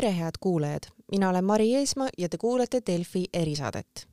tere, 0.00 0.12
head 0.18 0.36
kuulajad, 0.40 0.82
mina 1.10 1.28
olen 1.28 1.44
Mari 1.44 1.74
Eesmaa 1.74 2.08
ja 2.18 2.28
te 2.28 2.38
kuulate 2.38 2.80
Delfi 2.86 3.24
erisaadet. 3.32 4.08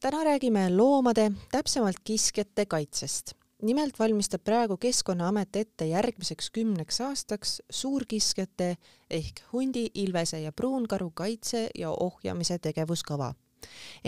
täna 0.00 0.24
räägime 0.24 0.76
loomade, 0.76 1.32
täpsemalt 1.50 1.96
kiskjate 2.04 2.66
kaitsest. 2.66 3.32
nimelt 3.62 3.98
valmistab 3.98 4.44
praegu 4.44 4.76
Keskkonnaamet 4.76 5.56
ette 5.56 5.86
järgmiseks 5.86 6.50
kümneks 6.50 7.00
aastaks 7.00 7.62
suurkiskjate 7.70 8.76
ehk 9.10 9.40
hundi, 9.52 9.86
ilvese 9.94 10.40
ja 10.40 10.52
pruunkaru 10.52 11.10
kaitse 11.10 11.68
ja 11.78 11.90
ohjamise 11.90 12.58
tegevuskava. 12.58 13.34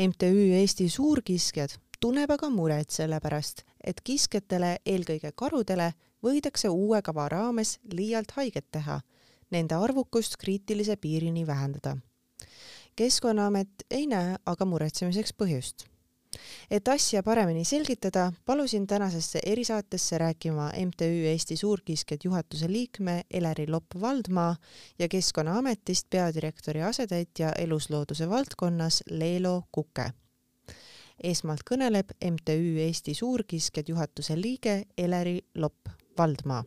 MTÜ 0.09 0.53
Eesti 0.53 0.89
Suurkiskjad 0.89 1.71
tunneb 2.01 2.31
aga 2.31 2.51
muret 2.51 2.91
selle 2.91 3.21
pärast, 3.21 3.63
et 3.85 4.01
kiskjatele, 4.05 4.77
eelkõige 4.87 5.33
karudele, 5.35 5.93
võidakse 6.23 6.69
uue 6.69 7.03
kava 7.03 7.29
raames 7.29 7.79
liialt 7.93 8.31
haiget 8.37 8.67
teha 8.71 9.01
nende 9.51 9.75
arvukust 9.75 10.37
kriitilise 10.37 10.97
piirini 10.97 11.47
vähendada. 11.47 11.97
keskkonnaamet 12.97 13.69
ei 13.91 14.07
näe 14.07 14.37
aga 14.47 14.65
muretsemiseks 14.65 15.35
põhjust. 15.43 15.87
et 16.71 16.89
asja 16.89 17.23
paremini 17.23 17.65
selgitada, 17.65 18.33
palusin 18.45 18.87
tänasesse 18.87 19.41
erisaatesse 19.47 20.19
rääkima 20.19 20.71
MTÜ 20.87 21.27
Eesti 21.27 21.57
Suurkiskjad 21.57 22.19
juhatuse 22.25 22.73
liikme 22.73 23.23
Eleri 23.31 23.67
Lopp-Valdmaa 23.67 24.57
ja 24.99 25.09
Keskkonnaametist 25.09 26.07
peadirektori 26.11 26.83
asetäitja 26.83 27.53
eluslooduse 27.53 28.31
valdkonnas 28.31 29.03
Leelo 29.11 29.63
Kuke 29.73 30.13
esmalt 31.23 31.65
kõneleb 31.71 32.13
MTÜ 32.21 32.79
Eesti 32.87 33.15
Suurkiskjad 33.15 33.89
juhatuse 33.89 34.37
liige 34.41 34.83
Eleri 34.99 35.41
Lopp-Valdmaa 35.55 36.65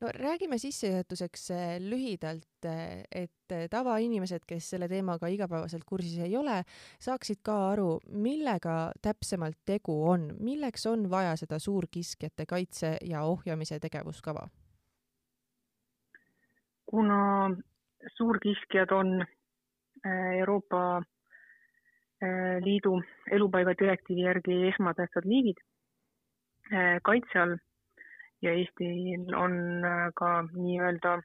no 0.00 0.08
räägime 0.14 0.58
sissejuhatuseks 0.58 1.50
äh, 1.50 1.80
lühidalt, 1.80 2.64
äh, 2.64 3.02
et 3.10 3.52
äh, 3.52 3.66
tavainimesed, 3.70 4.44
kes 4.46 4.70
selle 4.70 4.88
teemaga 4.88 5.30
igapäevaselt 5.32 5.84
kursis 5.86 6.18
ei 6.22 6.36
ole, 6.36 6.62
saaksid 7.02 7.42
ka 7.46 7.56
aru, 7.72 7.98
millega 8.08 8.92
täpsemalt 9.02 9.58
tegu 9.66 9.96
on, 10.10 10.30
milleks 10.40 10.86
on 10.86 11.08
vaja 11.10 11.36
seda 11.36 11.58
suurkiskjate 11.58 12.46
kaitse 12.46 12.96
ja 13.04 13.22
ohjamise 13.22 13.80
tegevuskava? 13.80 14.48
kuna 16.88 17.50
suurkiskjad 18.16 18.90
on 18.96 19.26
Euroopa 20.38 21.02
Liidu 22.64 22.94
elupaiga 23.30 23.74
direktiivi 23.76 24.24
järgi 24.24 24.56
esmatähtsad 24.70 25.28
liigid 25.28 25.60
kaitse 27.04 27.42
all 27.42 27.58
ja 28.42 28.52
Eestil 28.54 29.34
on 29.34 29.84
äh, 29.84 30.08
ka 30.14 30.30
nii-öelda 30.52 31.18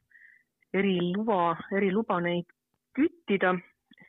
eriluba, 0.73 1.55
eriluba 1.75 2.19
neid 2.25 2.49
küttida, 2.97 3.53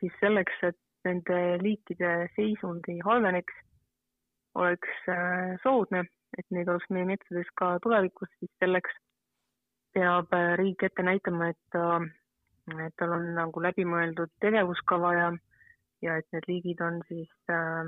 siis 0.00 0.14
selleks, 0.20 0.56
et 0.62 0.78
nende 1.04 1.38
liikide 1.60 2.12
seisund 2.36 2.88
ei 2.88 3.00
halveneks, 3.04 3.56
oleks 4.54 5.08
äh, 5.12 5.54
soodne, 5.62 6.04
et 6.38 6.46
neid 6.54 6.68
oleks 6.68 6.88
meie 6.94 7.08
metsades 7.08 7.50
ka 7.60 7.74
tulevikus, 7.84 8.30
siis 8.38 8.52
selleks 8.62 8.96
peab 9.94 10.32
äh, 10.36 10.54
riik 10.60 10.86
ette 10.88 11.04
näitama, 11.04 11.52
et 11.52 11.60
ta, 11.74 12.00
et 12.86 12.96
tal 13.00 13.16
on 13.18 13.30
nagu 13.36 13.62
läbimõeldud 13.68 14.32
tegevuskava 14.40 15.12
ja, 15.18 15.30
ja 16.02 16.18
et 16.20 16.28
need 16.32 16.48
liigid 16.48 16.84
on 16.84 17.02
siis 17.10 17.52
äh, 17.52 17.84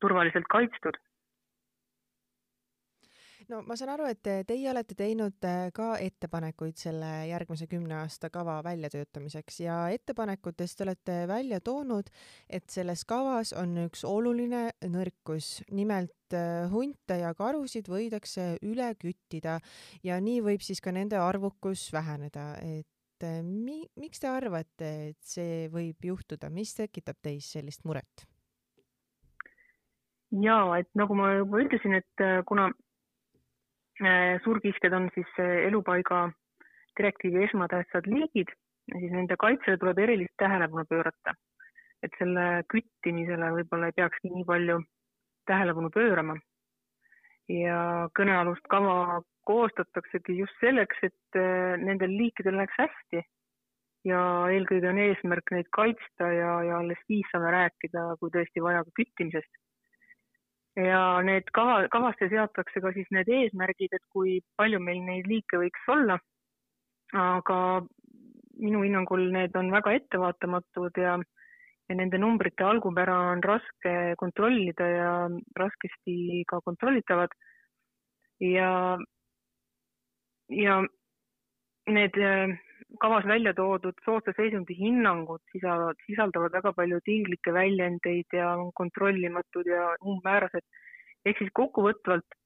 turvaliselt 0.00 0.46
kaitstud 0.52 0.98
no 3.50 3.60
ma 3.66 3.76
saan 3.78 3.92
aru, 3.94 4.06
et 4.10 4.22
teie 4.46 4.70
olete 4.70 4.96
teinud 4.98 5.46
äh, 5.46 5.68
ka 5.74 5.94
ettepanekuid 6.02 6.78
selle 6.78 7.08
järgmise 7.30 7.66
kümne 7.70 7.96
aasta 8.00 8.30
kava 8.32 8.58
väljatöötamiseks 8.66 9.60
ja 9.64 9.80
ettepanekutest 9.94 10.78
te 10.78 10.86
olete 10.86 11.16
välja 11.30 11.60
toonud, 11.64 12.10
et 12.48 12.68
selles 12.70 13.04
kavas 13.08 13.52
on 13.58 13.76
üks 13.86 14.04
oluline 14.08 14.68
nõrkus, 14.92 15.60
nimelt 15.74 16.36
äh, 16.36 16.70
hunte 16.72 17.20
ja 17.22 17.34
karusid 17.38 17.90
võidakse 17.90 18.52
üle 18.66 18.92
küttida 19.00 19.58
ja 20.06 20.20
nii 20.22 20.40
võib 20.46 20.64
siis 20.64 20.82
ka 20.82 20.94
nende 20.94 21.18
arvukus 21.20 21.88
väheneda, 21.94 22.52
et 22.62 23.26
mi-, 23.44 23.88
miks 24.00 24.22
te 24.22 24.30
arvate, 24.30 24.92
et 25.10 25.18
see 25.26 25.66
võib 25.72 26.10
juhtuda, 26.12 26.52
mis 26.54 26.76
tekitab 26.78 27.18
teis 27.22 27.50
sellist 27.56 27.86
muret? 27.88 28.28
jaa, 30.30 30.78
et 30.78 30.86
nagu 30.94 31.16
ma 31.18 31.32
juba 31.34 31.58
ütlesin, 31.64 31.96
et 31.98 32.22
kuna 32.46 32.68
Äh, 34.00 34.40
suurkiskjad 34.44 34.92
on 34.96 35.10
siis 35.14 35.28
äh, 35.38 35.66
elupaiga 35.68 36.30
direktiivi 36.98 37.42
esmatähtsad 37.44 38.06
liigid, 38.08 38.48
siis 38.92 39.10
nende 39.12 39.36
kaitsele 39.36 39.76
tuleb 39.76 39.98
erilist 40.00 40.32
tähelepanu 40.40 40.84
pöörata. 40.88 41.34
et 42.00 42.14
selle 42.16 42.44
küttimisele 42.72 43.50
võib-olla 43.52 43.90
ei 43.90 43.96
peakski 43.98 44.30
nii 44.32 44.44
palju 44.48 44.78
tähelepanu 45.50 45.90
pöörama. 45.92 46.38
ja 47.52 48.08
kõnealust 48.16 48.64
kava 48.72 49.20
koostataksegi 49.44 50.38
just 50.38 50.56
selleks, 50.64 50.96
et 51.02 51.36
äh, 51.36 51.76
nendel 51.84 52.16
liikidel 52.22 52.56
läheks 52.56 52.80
hästi. 52.80 53.22
ja 54.08 54.20
eelkõige 54.54 54.88
on 54.88 55.02
eesmärk 55.04 55.52
neid 55.52 55.68
kaitsta 55.76 56.32
ja, 56.32 56.56
ja 56.70 56.78
alles 56.78 57.04
siis 57.04 57.28
saame 57.34 57.52
rääkida, 57.52 58.14
kui 58.20 58.32
tõesti 58.32 58.64
vaja, 58.64 58.80
ka 58.88 58.96
küttimisest 59.02 59.60
ja 60.78 61.20
need 61.26 61.50
kava, 61.56 61.88
kavasse 61.90 62.28
seatakse 62.30 62.82
ka 62.82 62.92
siis 62.94 63.08
need 63.14 63.28
eesmärgid, 63.28 63.94
et 63.96 64.04
kui 64.14 64.38
palju 64.60 64.80
meil 64.82 65.02
neid 65.06 65.26
liike 65.30 65.58
võiks 65.62 65.88
olla. 65.88 66.18
aga 67.10 67.82
minu 68.60 68.82
hinnangul 68.84 69.24
need 69.34 69.56
on 69.58 69.70
väga 69.72 69.96
ettevaatamatud 69.98 70.98
ja, 71.02 71.16
ja 71.88 71.94
nende 71.98 72.20
numbrite 72.22 72.62
algupära 72.62 73.16
on 73.32 73.42
raske 73.42 74.14
kontrollida 74.20 74.86
ja 74.86 75.12
raskesti 75.58 76.44
ka 76.46 76.60
kontrollitavad. 76.64 77.34
ja, 78.40 78.98
ja 80.48 80.80
need 81.86 82.14
kavas 83.00 83.26
välja 83.26 83.52
toodud 83.54 83.94
soodsa 84.04 84.32
seisundi 84.36 84.74
hinnangud 84.78 85.42
sisaldavad, 85.52 85.98
sisaldavad 86.06 86.52
väga 86.52 86.72
palju 86.72 87.00
tinglikke 87.04 87.52
väljendeid 87.54 88.36
ja 88.36 88.50
on 88.56 88.72
kontrollimatud 88.74 89.66
ja 89.66 89.94
umbmäärased. 90.04 90.66
ehk 91.24 91.38
siis 91.38 91.50
kokkuvõtvalt 91.54 92.36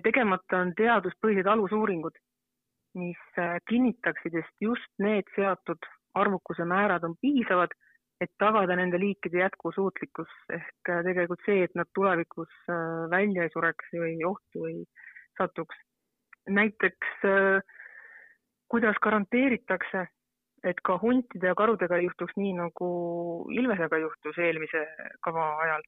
tegemata 0.00 0.62
on 0.64 0.72
teaduspõhised 0.74 1.46
alusuuringud, 1.46 2.14
mis 2.96 3.38
äh, 3.38 3.58
kinnitaksid, 3.68 4.34
et 4.34 4.52
just 4.60 4.88
need 4.98 5.28
seatud 5.36 5.88
arvukuse 6.14 6.64
määrad 6.64 7.04
on 7.04 7.16
piisavad, 7.20 7.74
et 8.20 8.30
tagada 8.38 8.76
nende 8.76 9.00
liikide 9.00 9.42
jätkusuutlikkus 9.42 10.32
ehk 10.52 10.90
äh, 10.90 11.04
tegelikult 11.04 11.44
see, 11.44 11.62
et 11.66 11.74
nad 11.74 11.88
tulevikus 11.94 12.52
välja 13.10 13.44
ei 13.44 13.52
sureks 13.52 13.94
või 13.98 14.18
ohtu 14.24 14.66
ei 14.70 14.84
satuks. 15.38 15.76
näiteks 16.48 17.24
äh, 17.24 17.62
kuidas 18.72 18.98
garanteeritakse, 19.04 20.06
et 20.64 20.78
ka 20.86 20.96
huntide 21.02 21.50
ja 21.50 21.56
karudega 21.58 21.98
ei 21.98 22.06
juhtuks 22.06 22.38
nii, 22.38 22.54
nagu 22.58 22.88
ilvesega 23.52 23.98
juhtus 24.04 24.38
eelmise 24.46 24.86
kava 25.26 25.48
ajal. 25.66 25.84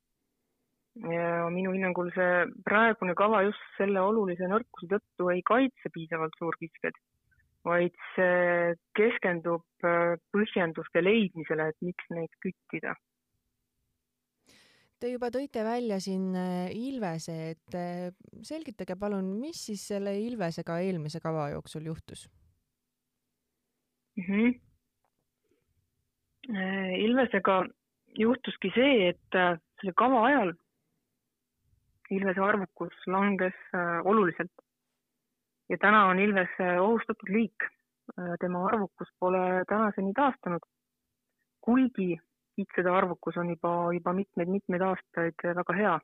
ja 1.11 1.47
minu 1.51 1.73
hinnangul 1.75 2.13
see 2.15 2.45
praegune 2.67 3.17
kava 3.19 3.41
just 3.43 3.63
selle 3.79 3.99
olulise 3.99 4.47
nõrkuse 4.51 4.87
tõttu 4.93 5.31
ei 5.33 5.41
kaitse 5.49 5.91
piisavalt 5.95 6.37
suurkiskjaid, 6.39 7.01
vaid 7.67 7.97
see 8.15 8.77
keskendub 8.99 9.89
äh, 9.89 10.15
põhjenduste 10.37 11.03
leidmisele, 11.03 11.67
et 11.73 11.89
miks 11.89 12.15
neid 12.15 12.39
küttida 12.45 12.95
Te 15.05 15.11
juba 15.11 15.29
tõite 15.29 15.61
välja 15.67 15.99
siin 16.01 16.31
äh, 16.39 16.71
Ilvese, 16.73 17.35
et 17.53 17.75
äh, 17.77 18.15
selgitage 18.47 18.95
palun, 18.97 19.35
mis 19.37 19.59
siis 19.67 19.83
selle 19.91 20.15
Ilvesega 20.17 20.79
eelmise 20.87 21.21
kava 21.21 21.51
jooksul 21.53 21.91
juhtus? 21.91 22.29
Mm. 24.17 24.25
-hmm. 24.25 24.61
Ilvesega 26.99 27.65
juhtuski 28.19 28.71
see, 28.75 29.09
et 29.09 29.39
äh, 29.39 29.57
selle 29.81 29.95
kava 29.97 30.27
ajal 30.29 30.53
Ilvese 32.11 32.41
arvukus 32.41 33.07
langes 33.07 33.57
äh, 33.75 34.01
oluliselt 34.05 34.53
ja 35.69 35.79
täna 35.81 36.05
on 36.07 36.19
Ilves 36.19 36.53
ohustatud 36.81 37.29
liik. 37.29 37.71
tema 38.41 38.67
arvukus 38.67 39.09
pole 39.19 39.65
tänaseni 39.69 40.13
taastunud, 40.13 40.61
kuigi 41.65 42.19
kitsede 42.57 42.91
arvukus 42.91 43.37
on 43.41 43.49
juba, 43.49 43.71
juba 43.97 44.13
mitmeid-mitmeid 44.13 44.83
aastaid 44.85 45.45
väga 45.61 45.77
hea. 45.79 45.95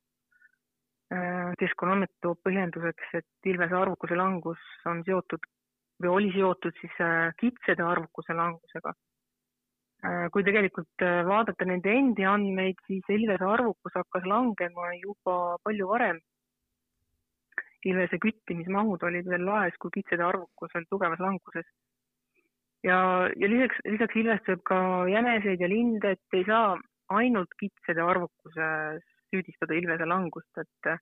keskkonnaamet 1.61 2.11
toob 2.23 2.41
põhjenduseks, 2.49 3.13
et 3.21 3.51
Ilvese 3.53 3.77
arvukuse 3.77 4.17
langus 4.17 4.65
on 4.87 5.05
seotud 5.05 5.45
või 6.01 6.11
oli 6.17 6.33
seotud 6.35 6.77
siis 6.81 6.97
äh, 7.05 7.31
kitsede 7.41 7.85
arvukuse 7.85 8.35
langusega. 8.37 8.95
Äh, 10.01 10.27
kui 10.33 10.45
tegelikult 10.47 11.05
äh, 11.05 11.21
vaadata 11.29 11.67
nende 11.69 11.93
endi 11.93 12.25
andmeid, 12.25 12.81
siis 12.89 13.05
ilvese 13.13 13.45
arvukus 13.45 13.97
hakkas 13.99 14.25
langema 14.29 14.95
juba 14.97 15.57
palju 15.65 15.89
varem. 15.93 16.21
ilvese 17.89 18.19
küttimismahud 18.21 19.01
olid 19.09 19.29
veel 19.33 19.47
laes, 19.49 19.77
kui 19.81 19.91
kitsede 19.95 20.21
arvukus 20.25 20.75
oli 20.77 20.85
tugevas 20.91 21.21
languses. 21.21 21.69
ja, 22.85 23.29
ja 23.37 23.49
lisaks, 23.49 23.77
lisaks 23.85 24.17
ilvestab 24.17 24.61
ka 24.65 24.81
jäneseid 25.09 25.61
ja 25.61 25.69
linde, 25.69 26.11
et 26.11 26.37
ei 26.37 26.45
saa 26.45 26.77
ainult 27.09 27.57
kitsede 27.61 28.03
arvukuses 28.03 29.05
süüdistada 29.31 29.75
ilvese 29.75 30.07
langust, 30.07 30.61
et 30.61 30.93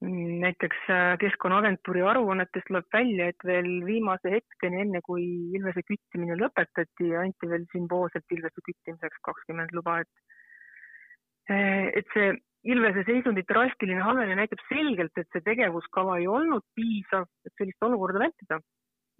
näiteks 0.00 0.76
äh, 0.88 1.18
Keskkonnaagentuuri 1.20 2.02
aruannetest 2.02 2.66
tuleb 2.68 2.86
välja, 2.92 3.28
et 3.28 3.44
veel 3.44 3.68
viimase 3.84 4.32
hetkeni, 4.32 4.80
enne 4.86 5.00
kui 5.04 5.24
ilvese 5.56 5.82
küttimine 5.84 6.38
lõpetati, 6.40 7.10
anti 7.20 7.48
veel 7.48 7.66
sümboolselt 7.72 8.32
ilvese 8.32 8.64
küttimiseks 8.64 9.20
kakskümmend 9.28 9.74
luba, 9.76 9.98
et 10.00 11.52
äh, 11.52 11.90
et 12.00 12.08
see 12.14 12.30
ilvese 12.72 13.04
seisundi 13.08 13.44
drastiline 13.48 14.00
halvenemine 14.04 14.40
näitab 14.42 14.62
selgelt, 14.68 15.12
et 15.16 15.28
see 15.32 15.44
tegevuskava 15.44 16.16
ei 16.20 16.28
olnud 16.28 16.64
piisav, 16.76 17.26
et 17.44 17.52
sellist 17.60 17.88
olukorda 17.88 18.24
vältida. 18.24 18.60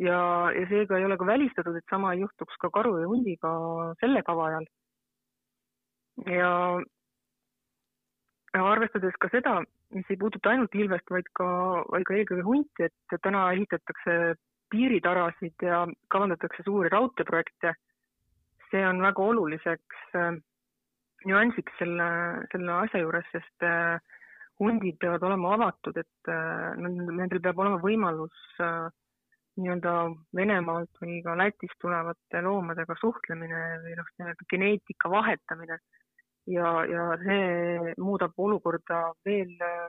ja, 0.00 0.20
ja 0.56 0.68
seega 0.68 0.96
ei 0.96 1.04
ole 1.04 1.18
ka 1.20 1.26
välistatud, 1.28 1.76
et 1.76 1.92
sama 1.92 2.14
juhtuks 2.16 2.56
ka 2.60 2.70
karu 2.72 2.94
ja 3.02 3.08
hundiga 3.08 3.50
selle 4.00 4.22
kava 4.24 4.46
ajal. 4.48 4.64
ja 6.24 6.52
arvestades 8.64 9.16
ka 9.20 9.28
seda, 9.32 9.60
mis 9.94 10.10
ei 10.10 10.18
puuduta 10.20 10.52
ainult 10.52 10.74
ilvest, 10.78 11.10
vaid 11.10 11.28
ka, 11.36 11.48
vaid 11.90 12.06
ka 12.06 12.16
eelkõige 12.16 12.46
hunti, 12.46 12.86
et 12.86 13.16
täna 13.24 13.46
ehitatakse 13.54 14.36
piiritarasid 14.70 15.66
ja 15.66 15.82
kavandatakse 16.14 16.64
suuri 16.66 16.92
raudteeprojekte. 16.92 17.74
see 18.70 18.84
on 18.86 19.00
väga 19.02 19.22
oluliseks 19.26 20.02
äh, 20.14 20.36
nüansiks 21.26 21.72
selle, 21.80 22.04
selle 22.52 22.76
asja 22.84 23.00
juures, 23.02 23.26
sest 23.32 23.64
äh, 23.66 23.98
hundid 24.62 24.94
peavad 25.02 25.24
olema 25.26 25.56
avatud, 25.56 25.98
et 25.98 26.30
äh, 26.30 26.76
nendel 26.78 27.42
peab 27.42 27.58
olema 27.58 27.80
võimalus 27.82 28.44
nii-öelda 29.58 29.94
Venemaalt 30.38 31.02
või 31.02 31.18
ka 31.24 31.34
Lätist 31.34 31.74
tulevate 31.82 32.44
loomadega 32.46 32.94
suhtlemine 33.00 33.64
või 33.82 33.96
noh, 33.98 34.12
geneetika 34.52 35.10
vahetamine 35.10 35.80
ja, 36.46 36.70
ja 36.88 37.06
see 37.22 37.94
muudab 38.00 38.36
olukorda 38.38 39.00
veel 39.26 39.52
äh, 39.64 39.88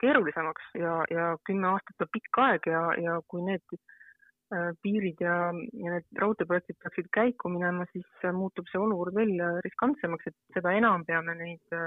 keerulisemaks 0.00 0.72
ja, 0.76 1.02
ja 1.10 1.28
kümme 1.48 1.72
aastat 1.72 2.04
on 2.04 2.12
pikk 2.12 2.40
aeg 2.44 2.68
ja, 2.70 2.82
ja 3.00 3.16
kui 3.28 3.44
need 3.46 3.64
äh, 3.76 4.72
piirid 4.82 5.22
ja, 5.24 5.36
ja 5.52 5.96
need 5.96 6.20
raudteeprojektid 6.22 6.78
peaksid 6.82 7.10
käiku 7.16 7.52
minema, 7.52 7.88
siis 7.92 8.06
äh, 8.24 8.34
muutub 8.36 8.68
see 8.72 8.82
olukord 8.82 9.16
veel 9.16 9.34
riskantsemaks, 9.64 10.32
et 10.32 10.58
seda 10.58 10.74
enam 10.76 11.06
peame 11.08 11.36
neid, 11.38 11.78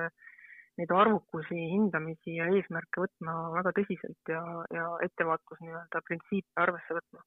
neid 0.80 0.96
arvukusi, 0.96 1.60
hindamisi 1.76 2.40
ja 2.40 2.48
eesmärke 2.54 3.06
võtma 3.06 3.36
väga 3.58 3.76
tõsiselt 3.78 4.34
ja, 4.34 4.42
ja 4.74 4.94
ettevaatlus 5.06 5.62
nii-öelda 5.66 6.06
printsiipe 6.08 6.66
arvesse 6.66 6.98
võtma. 6.98 7.26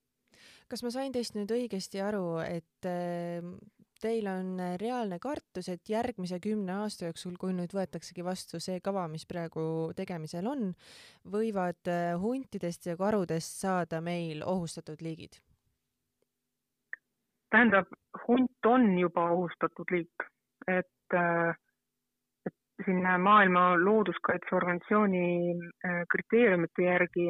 Kas 0.69 0.83
ma 0.83 0.91
sain 0.95 1.13
teist 1.13 1.35
nüüd 1.37 1.51
õigesti 1.53 2.03
aru, 2.05 2.39
et 2.45 2.91
teil 4.03 4.27
on 4.27 4.59
äh, 4.61 4.75
reaalne 4.81 5.19
kartus, 5.23 5.69
et 5.71 5.89
järgmise 5.91 6.41
kümne 6.43 6.75
aasta 6.83 7.09
jooksul, 7.09 7.37
kui 7.41 7.55
nüüd 7.57 7.73
võetaksegi 7.77 8.25
vastu 8.27 8.61
see 8.63 8.81
kava, 8.85 9.07
mis 9.11 9.25
praegu 9.31 9.65
tegemisel 9.99 10.49
on, 10.51 10.73
võivad 11.35 11.91
äh, 11.91 12.13
huntidest 12.21 12.91
ja 12.91 12.97
karudest 12.99 13.63
saada 13.63 14.03
meil 14.05 14.45
ohustatud 14.47 15.03
liigid? 15.07 15.41
tähendab, 17.53 17.91
hunt 18.25 18.67
on 18.67 18.87
juba 18.97 19.27
ohustatud 19.35 19.91
liik, 19.93 20.25
et, 20.73 21.15
äh, 21.15 21.53
et 22.49 22.87
siin 22.87 23.05
Maailma 23.21 23.75
Looduskaitseorganisatsiooni 23.77 25.27
kriteeriumite 26.15 26.87
järgi 26.87 27.27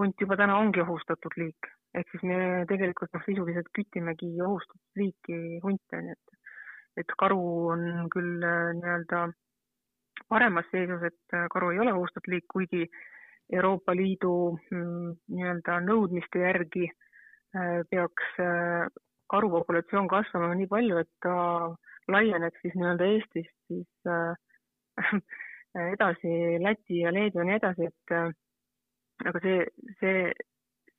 hunt 0.00 0.24
juba 0.24 0.38
täna 0.40 0.56
ongi 0.62 0.80
ohustatud 0.80 1.36
liik 1.36 1.68
ehk 1.98 2.10
siis 2.10 2.24
me 2.26 2.38
tegelikult 2.70 3.12
noh, 3.14 3.22
sisuliselt 3.26 3.70
kütimegi 3.76 4.30
ohustatud 4.42 5.00
liiki 5.00 5.60
hunte, 5.62 6.00
nii 6.02 6.14
et, 6.16 6.38
et 7.02 7.16
karu 7.20 7.40
on 7.74 7.84
küll 8.14 8.42
äh, 8.42 8.72
nii-öelda 8.80 9.24
paremas 10.30 10.66
seisus, 10.72 11.04
et 11.06 11.36
äh, 11.36 11.46
karu 11.54 11.70
ei 11.72 11.82
ole 11.84 11.94
ohustatud 11.94 12.32
liik, 12.34 12.46
kuigi 12.50 12.88
Euroopa 13.52 13.94
Liidu 13.94 14.34
mm, 14.72 15.14
nii-öelda 15.36 15.78
nõudmiste 15.86 16.42
järgi 16.42 16.88
äh, 16.90 17.80
peaks 17.90 18.38
karu 19.30 19.50
populatsioon 19.52 20.08
kasvama 20.10 20.54
nii 20.58 20.70
palju, 20.70 21.00
et 21.02 21.10
ta 21.22 21.34
laieneks 22.10 22.62
siis 22.62 22.74
nii-öelda 22.78 23.10
Eestist 23.12 23.54
siis 23.68 24.10
edasi 25.94 26.34
Läti 26.62 27.04
ja 27.04 27.12
Leedu 27.14 27.40
ja 27.40 27.46
nii 27.48 27.56
edasi, 27.60 27.88
et 27.90 28.16
aga 29.30 29.40
see, 29.42 29.62
see 30.00 30.26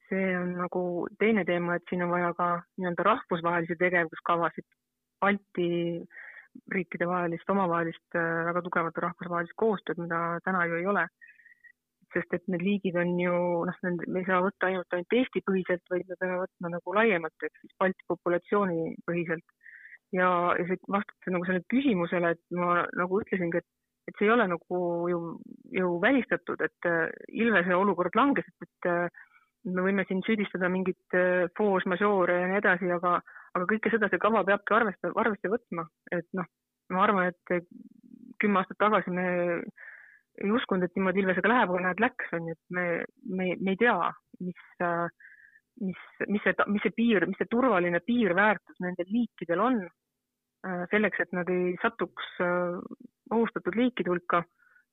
see 0.09 0.37
on 0.37 0.55
nagu 0.59 0.81
teine 1.19 1.45
teema, 1.47 1.75
et 1.75 1.85
siin 1.89 2.03
on 2.05 2.13
vaja 2.13 2.33
ka 2.37 2.47
nii-öelda 2.77 3.05
rahvusvahelisi 3.09 3.77
tegevuskavasid, 3.81 4.67
Balti 5.23 5.69
riikide 6.71 7.07
vahelist, 7.07 7.49
omavahelist 7.49 8.17
äh, 8.19 8.43
väga 8.49 8.61
tugevat 8.65 8.97
rahvusvahelist 9.05 9.55
koostööd, 9.59 10.01
mida 10.03 10.39
täna 10.45 10.65
ju 10.69 10.81
ei 10.81 10.91
ole. 10.91 11.07
sest 12.15 12.31
et 12.31 12.45
need 12.47 12.61
liigid 12.63 12.95
on 12.95 13.09
ju 13.19 13.37
noh, 13.67 13.79
me 13.83 14.21
ei 14.21 14.27
saa 14.27 14.37
võtta 14.39 14.69
ainult 14.69 14.93
ainult 14.95 15.15
Eesti 15.17 15.41
põhiselt, 15.43 15.81
vaid 15.91 16.05
me 16.07 16.15
peame 16.19 16.37
võtma 16.45 16.69
nagu 16.71 16.93
laiemalt, 16.95 17.43
ehk 17.43 17.57
siis 17.59 17.73
Balti 17.81 18.07
populatsiooni 18.07 18.93
põhiselt. 19.09 19.43
ja, 20.15 20.29
ja 20.59 20.67
see 20.69 20.79
vastab 20.87 21.33
nagu 21.35 21.47
sellele 21.47 21.67
küsimusele, 21.73 22.31
et 22.37 22.55
ma 22.55 22.85
nagu 23.01 23.19
ütlesingi, 23.23 23.59
et 23.59 23.67
et 24.07 24.17
see 24.19 24.27
ei 24.27 24.33
ole 24.35 24.45
nagu 24.47 24.79
ju, 25.09 25.19
ju 25.73 25.93
välistatud, 26.01 26.61
et 26.61 26.89
äh, 26.89 27.09
Ilvese 27.41 27.75
olukord 27.75 28.15
langes, 28.15 28.45
et, 28.47 28.67
et 28.67 28.89
äh, 28.91 29.23
me 29.65 29.85
võime 29.87 30.05
siin 30.07 30.21
süüdistada 30.25 30.69
mingit 30.71 31.17
äh, 31.17 31.47
force 31.57 31.89
majeure'e 31.89 32.43
ja 32.43 32.51
nii 32.51 32.61
edasi, 32.61 32.91
aga, 32.95 33.17
aga 33.57 33.67
kõike 33.71 33.91
seda 33.93 34.09
see 34.11 34.21
kava 34.21 34.43
peabki 34.47 34.77
arvesta, 34.77 35.11
arvesse 35.21 35.51
võtma, 35.51 35.87
et 36.15 36.27
noh, 36.37 36.47
ma 36.93 37.03
arvan, 37.05 37.31
et 37.33 37.67
kümme 38.41 38.61
aastat 38.61 38.79
tagasi 38.81 39.13
me 39.13 39.27
ei 40.43 40.51
uskunud, 40.51 40.83
et 40.83 40.97
niimoodi 40.97 41.23
Ilvesega 41.23 41.49
läheb, 41.49 41.71
aga 41.71 41.83
näed, 41.87 42.01
läks, 42.03 42.31
on 42.35 42.49
ju, 42.49 42.55
et 42.57 42.75
me, 42.75 42.85
me, 43.37 43.51
me 43.61 43.75
ei 43.75 43.79
tea, 43.79 43.95
mis, 44.43 44.65
mis, 45.81 46.01
mis 46.27 46.43
see, 46.43 46.55
mis 46.73 46.83
see 46.83 46.95
piir, 46.97 47.27
mis 47.29 47.39
see 47.39 47.51
turvaline 47.51 48.01
piirväärtus 48.05 48.81
nendel 48.83 49.07
liikidel 49.11 49.63
on, 49.63 49.79
äh, 50.67 50.83
selleks, 50.91 51.23
et 51.23 51.33
nad 51.37 51.51
ei 51.53 51.77
satuks 51.83 52.35
äh, 52.43 52.77
ohustatud 53.31 53.79
liikide 53.79 54.11
hulka 54.11 54.43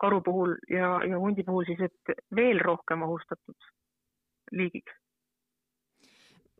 karu 0.02 0.22
puhul 0.24 0.56
ja, 0.70 0.96
ja 1.06 1.18
hundi 1.18 1.44
puhul 1.46 1.66
siis, 1.68 1.82
et 1.90 2.16
veel 2.34 2.62
rohkem 2.62 3.02
ohustatud 3.06 3.70
liigiks 4.52 4.92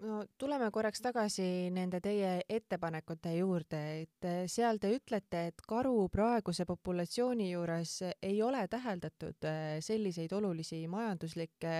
no 0.02 0.22
tuleme 0.38 0.68
korraks 0.74 1.02
tagasi 1.02 1.70
nende 1.74 2.00
teie 2.02 2.32
ettepanekute 2.50 3.34
juurde, 3.36 3.80
et 4.02 4.26
eh, 4.26 4.40
seal 4.50 4.80
te 4.82 4.90
ütlete, 4.96 5.44
et 5.50 5.62
karu 5.68 6.08
praeguse 6.12 6.66
populatsiooni 6.68 7.50
juures 7.52 7.94
ei 8.22 8.40
ole 8.42 8.64
täheldatud 8.70 9.46
eh, 9.48 9.78
selliseid 9.84 10.32
olulisi 10.36 10.80
majanduslikke 10.90 11.74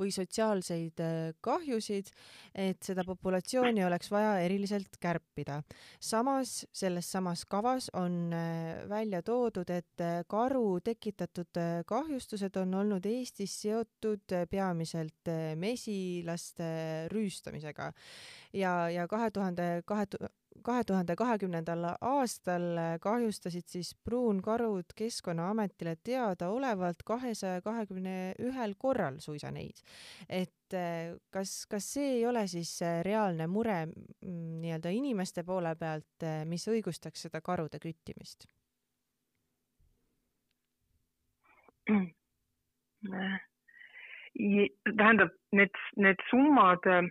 või 0.00 0.12
sotsiaalseid 0.14 1.02
eh, 1.04 1.18
kahjusid, 1.44 2.10
et 2.54 2.82
seda 2.86 3.04
populatsiooni 3.06 3.84
oleks 3.86 4.10
vaja 4.12 4.36
eriliselt 4.44 4.98
kärpida. 5.00 5.60
samas 6.00 6.64
selles 6.72 7.10
samas 7.10 7.44
kavas 7.44 7.90
on 7.94 8.32
välja 8.88 9.22
toodud, 9.22 9.70
et 9.70 10.04
karu 10.28 10.80
tekitatud 10.84 11.58
kahjustused 11.86 12.56
on 12.60 12.74
olnud 12.82 13.06
Eestis 13.06 13.54
seotud 13.62 14.34
peamiselt 14.50 15.30
mesilaste 15.60 16.70
rüüstamisega 17.12 17.59
kasvatamisega 17.60 17.92
ja, 18.52 18.90
ja 18.90 19.08
kahe 19.08 19.30
tuhande 19.30 19.82
kahe 19.86 20.06
kahe 20.62 20.84
tuhande 20.84 21.16
kahekümnendal 21.16 21.84
aastal 22.00 22.62
kahjustasid 23.00 23.64
siis 23.66 23.94
pruunkarud 24.04 24.92
Keskkonnaametile 24.96 25.96
teadaolevalt 26.04 27.02
kahesaja 27.06 27.60
kahekümne 27.62 28.34
ühel 28.38 28.74
korral 28.78 29.18
suisa 29.18 29.50
neid. 29.50 29.80
et 30.28 30.74
eh, 30.74 31.16
kas, 31.30 31.66
kas 31.66 31.92
see 31.92 32.16
ei 32.16 32.26
ole 32.26 32.46
siis 32.46 32.80
reaalne 33.02 33.46
mure 33.46 33.86
mm, 33.86 34.60
nii-öelda 34.60 34.90
inimeste 34.90 35.42
poole 35.42 35.74
pealt, 35.76 36.22
eh, 36.22 36.44
mis 36.44 36.68
õigustaks 36.68 37.28
seda 37.28 37.40
karude 37.40 37.78
küttimist? 37.78 38.46
tähendab, 44.96 45.32
need, 45.52 45.74
need 45.96 46.20
summad 46.30 46.84
Äh, 46.86 47.08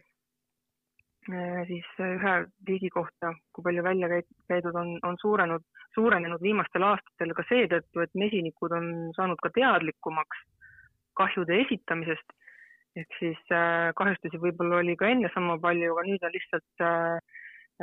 siis 1.67 1.85
äh, 1.99 2.15
ühe 2.17 2.33
liigi 2.67 2.89
kohta, 2.93 3.33
kui 3.53 3.63
palju 3.65 3.83
välja 3.85 4.09
käidud 4.49 4.75
on, 4.75 4.95
on 5.05 5.17
suurenud, 5.21 5.65
suurenenud 5.93 6.41
viimastel 6.41 6.85
aastatel 6.87 7.35
ka 7.37 7.45
seetõttu, 7.49 8.01
et 8.03 8.15
mesinikud 8.17 8.73
on 8.73 8.89
saanud 9.17 9.41
ka 9.43 9.51
teadlikumaks 9.57 10.41
kahjude 11.19 11.61
esitamisest. 11.65 12.35
ehk 12.97 13.19
siis 13.19 13.39
äh, 13.53 13.91
kahjustusi 13.95 14.41
võib-olla 14.41 14.81
oli 14.81 14.95
ka 14.97 15.07
enne 15.13 15.29
sama 15.33 15.59
palju, 15.61 15.93
aga 15.93 16.07
nüüd 16.07 16.23
on 16.25 16.33
lihtsalt 16.33 16.87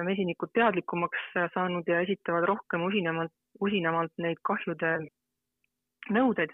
mesinikud 0.05 0.51
teadlikumaks 0.53 1.31
saanud 1.55 1.87
ja 1.89 2.03
esitavad 2.05 2.45
rohkem 2.51 2.83
usinamalt, 2.85 3.33
usinamalt 3.61 4.13
neid 4.19 4.43
kahjude 4.45 4.91
nõudeid. 6.13 6.53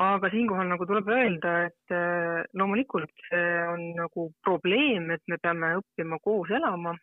Aga 0.00 0.30
siinkohal 0.32 0.68
nagu 0.70 0.86
tuleb 0.88 1.08
öelda, 1.12 1.52
et 1.68 1.92
äh, 1.92 2.40
loomulikult 2.56 3.12
see 3.28 3.48
on 3.68 3.82
nagu 3.98 4.30
probleem, 4.46 5.10
et 5.12 5.22
me 5.28 5.36
peame 5.42 5.74
õppima 5.80 6.20
koos 6.24 6.50
elama. 6.56 6.96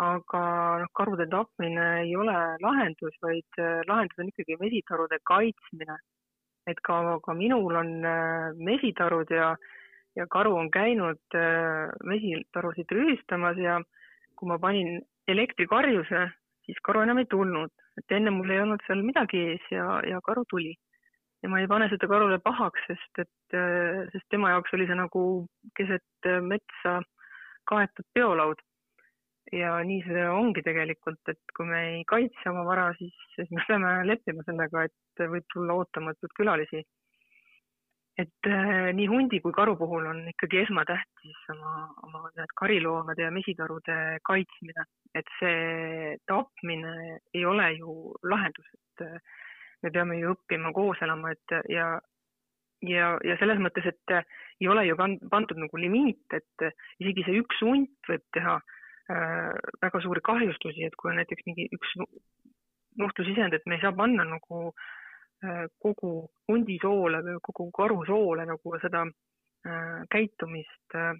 aga 0.00 0.40
noh, 0.80 0.88
karude 0.96 1.26
tapmine 1.28 1.86
ei 2.06 2.14
ole 2.16 2.34
lahendus, 2.64 3.16
vaid 3.20 3.58
äh, 3.60 3.82
lahendus 3.88 4.20
on 4.20 4.30
ikkagi 4.32 4.56
mesitarude 4.60 5.18
kaitsmine. 5.32 5.96
et 6.68 6.80
ka, 6.84 7.18
ka 7.24 7.34
minul 7.34 7.76
on 7.76 8.04
äh, 8.04 8.52
mesitarud 8.56 9.32
ja, 9.32 9.54
ja 10.16 10.26
karu 10.26 10.54
on 10.56 10.68
käinud 10.70 11.38
mesitarusid 12.04 12.92
rüüstamas 12.92 13.56
ja 13.56 13.80
kui 14.36 14.48
ma 14.48 14.58
panin 14.58 15.00
elektrikarjuse, 15.28 16.28
siis 16.66 16.78
karu 16.84 17.00
enam 17.06 17.18
ei 17.18 17.28
tulnud, 17.32 17.72
et 17.96 18.12
enne 18.12 18.30
mul 18.30 18.50
ei 18.50 18.60
olnud 18.60 18.84
seal 18.86 19.02
midagi 19.04 19.40
ees 19.54 19.72
ja, 19.72 20.00
ja 20.04 20.20
karu 20.24 20.44
tuli 20.48 20.76
ja 21.42 21.48
ma 21.48 21.60
ei 21.60 21.68
pane 21.70 21.88
seda 21.92 22.08
karule 22.10 22.38
pahaks, 22.44 22.82
sest 22.88 23.22
et, 23.24 23.56
äh, 23.56 24.04
sest 24.12 24.26
tema 24.32 24.52
jaoks 24.54 24.74
oli 24.76 24.86
see 24.88 24.98
nagu 24.98 25.22
keset 25.78 26.28
äh, 26.28 26.40
metsa 26.44 27.00
kaetud 27.70 28.08
peolaud. 28.14 28.60
ja 29.50 29.72
nii 29.82 30.02
see 30.06 30.24
ongi 30.30 30.62
tegelikult, 30.62 31.18
et 31.32 31.40
kui 31.56 31.66
me 31.66 31.78
ei 31.88 32.02
kaitse 32.06 32.50
oma 32.52 32.62
vara, 32.68 32.84
siis, 32.98 33.14
siis 33.34 33.48
me 33.50 33.64
peame 33.66 33.94
leppima 34.06 34.44
sellega, 34.46 34.84
et 34.86 35.22
võib 35.32 35.46
tulla 35.50 35.74
ootamatuid 35.80 36.34
külalisi. 36.38 36.84
et 38.20 38.46
äh, 38.52 38.92
nii 38.94 39.08
hundi 39.10 39.40
kui 39.40 39.54
karu 39.56 39.74
puhul 39.80 40.06
on 40.12 40.22
ikkagi 40.28 40.60
esmatähtis 40.66 41.42
oma, 41.54 41.88
oma 42.06 42.28
need 42.36 42.52
kariloomade 42.62 43.24
ja 43.24 43.32
mesitarude 43.34 43.96
kaitsmine, 44.28 44.84
et 45.16 45.36
see 45.38 46.16
tapmine 46.28 47.18
ei 47.34 47.44
ole 47.48 47.72
ju 47.78 47.94
lahendus, 48.22 48.68
et 48.76 49.06
me 49.82 49.90
peame 49.90 50.18
ju 50.20 50.34
õppima 50.34 50.72
koos 50.76 51.00
elama, 51.02 51.32
et 51.32 51.54
ja, 51.72 51.86
ja, 52.86 53.14
ja 53.24 53.36
selles 53.40 53.60
mõttes, 53.62 53.86
et 53.88 54.16
ei 54.60 54.68
ole 54.68 54.84
ju 54.86 54.98
pandud 54.98 55.60
nagu 55.60 55.80
limiit, 55.80 56.26
et 56.36 56.66
isegi 57.00 57.24
see 57.26 57.40
üks 57.40 57.62
hunt 57.64 58.10
võib 58.10 58.26
teha 58.36 58.58
äh, 58.60 59.54
väga 59.82 60.02
suuri 60.04 60.24
kahjustusi, 60.24 60.84
et 60.84 60.96
kui 61.00 61.12
on 61.12 61.20
näiteks 61.20 61.46
mingi 61.48 61.68
üks 61.76 61.96
nuhtlusisend, 62.98 63.54
et 63.54 63.66
me 63.66 63.78
ei 63.78 63.84
saa 63.84 63.96
panna 63.96 64.26
nagu 64.28 64.62
äh, 65.44 65.66
kogu 65.82 66.28
hundi 66.48 66.78
soole 66.82 67.22
või 67.26 67.40
kogu 67.48 67.70
karu 67.76 68.04
soole 68.08 68.46
nagu 68.48 68.76
seda 68.82 69.04
äh, 69.06 70.00
käitumist 70.12 70.98
äh, 70.98 71.14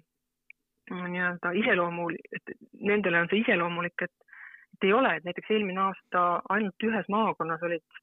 nii-öelda 0.91 1.53
iseloomul, 1.55 2.17
et 2.35 2.55
nendele 2.81 3.21
on 3.21 3.29
see 3.31 3.43
iseloomulik, 3.45 4.07
et, 4.07 4.37
et 4.75 4.87
ei 4.89 4.93
ole, 4.93 5.13
et 5.15 5.27
näiteks 5.27 5.53
eelmine 5.53 5.79
aasta 5.85 6.23
ainult 6.49 6.87
ühes 6.87 7.07
maakonnas 7.13 7.63
olid 7.63 8.01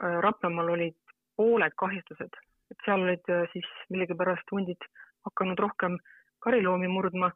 Raplamaal 0.00 0.72
olid 0.76 0.96
pooled 1.36 1.76
kahjustused, 1.82 2.40
et 2.70 2.84
seal 2.86 3.04
olid 3.04 3.32
äh, 3.32 3.46
siis 3.52 3.68
millegipärast 3.92 4.52
hundid 4.52 4.88
hakanud 5.28 5.60
rohkem 5.60 5.98
kariloomi 6.44 6.88
murdma 6.88 7.30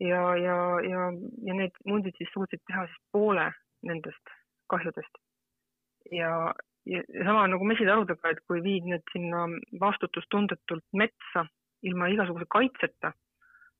ja, 0.00 0.22
ja, 0.36 0.56
ja, 0.88 1.06
ja 1.46 1.56
need 1.58 1.76
hundid 1.88 2.16
siis 2.18 2.32
suutsid 2.34 2.62
teha 2.68 2.86
siis 2.88 3.02
poole 3.12 3.48
nendest 3.88 4.34
kahjudest. 4.72 5.20
ja, 6.12 6.32
ja 6.86 7.02
sama 7.24 7.46
nagu 7.48 7.64
mesitarudega, 7.68 8.32
et 8.32 8.40
kui 8.48 8.62
viid 8.64 8.88
need 8.88 9.04
sinna 9.12 9.46
vastutustundetult 9.80 10.84
metsa 10.92 11.46
ilma 11.82 12.08
igasuguse 12.12 12.46
kaitseta, 12.50 13.12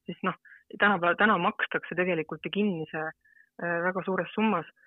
siis 0.06 0.18
noh, 0.26 0.38
tänapäeval, 0.78 1.18
täna 1.20 1.38
makstakse 1.38 1.96
tegelikult 1.98 2.44
ju 2.44 2.54
kinni 2.54 2.86
see 2.90 3.04
äh, 3.04 3.78
väga 3.88 4.04
suures 4.06 4.32
summas 4.36 4.68
Äh, 4.68 4.81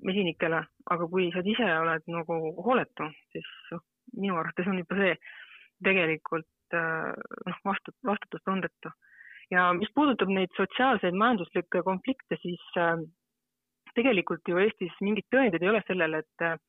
mesinikele, 0.00 0.62
aga 0.90 1.06
kui 1.12 1.28
sa 1.34 1.42
ise 1.44 1.68
oled 1.82 2.06
nagu 2.08 2.38
hooletu, 2.64 3.10
siis 3.34 3.48
noh, 3.74 3.82
minu 4.16 4.38
arvates 4.40 4.68
on 4.70 4.80
juba 4.80 4.96
see 4.96 5.14
tegelikult 5.84 6.76
äh, 6.76 7.12
noh, 7.46 7.58
vastu, 7.64 7.92
vastutustundetu. 8.06 8.92
ja 9.50 9.72
mis 9.76 9.90
puudutab 9.94 10.30
neid 10.32 10.52
sotsiaalseid 10.56 11.16
majanduslikke 11.16 11.82
konflikte, 11.84 12.38
siis 12.40 12.62
äh, 12.80 12.96
tegelikult 13.94 14.48
ju 14.48 14.60
Eestis 14.62 14.96
mingeid 15.04 15.28
tõendeid 15.34 15.62
ei 15.62 15.72
ole 15.74 15.84
sellele, 15.86 16.24
et 16.24 16.66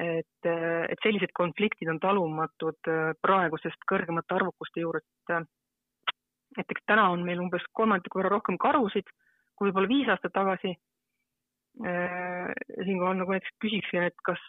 et, 0.00 0.46
et 0.48 1.02
sellised 1.04 1.34
konfliktid 1.36 1.90
on 1.92 1.98
talumatud 2.00 2.88
praegusest 3.20 3.82
kõrgemate 3.90 4.32
arvukuste 4.32 4.80
juures. 4.80 5.04
näiteks 6.56 6.86
täna 6.86 7.10
on 7.12 7.26
meil 7.26 7.42
umbes 7.44 7.66
kolmandiku 7.76 8.22
võrra 8.22 8.30
rohkem 8.32 8.56
karusid 8.56 9.04
kui 9.52 9.68
võib-olla 9.68 9.90
viis 9.90 10.08
aastat 10.08 10.32
tagasi 10.32 10.72
Äh, 10.72 10.91
siinkohal 11.80 13.16
nagu 13.16 13.32
näiteks 13.32 13.56
küsiksin, 13.64 14.06
et 14.10 14.24
kas, 14.26 14.40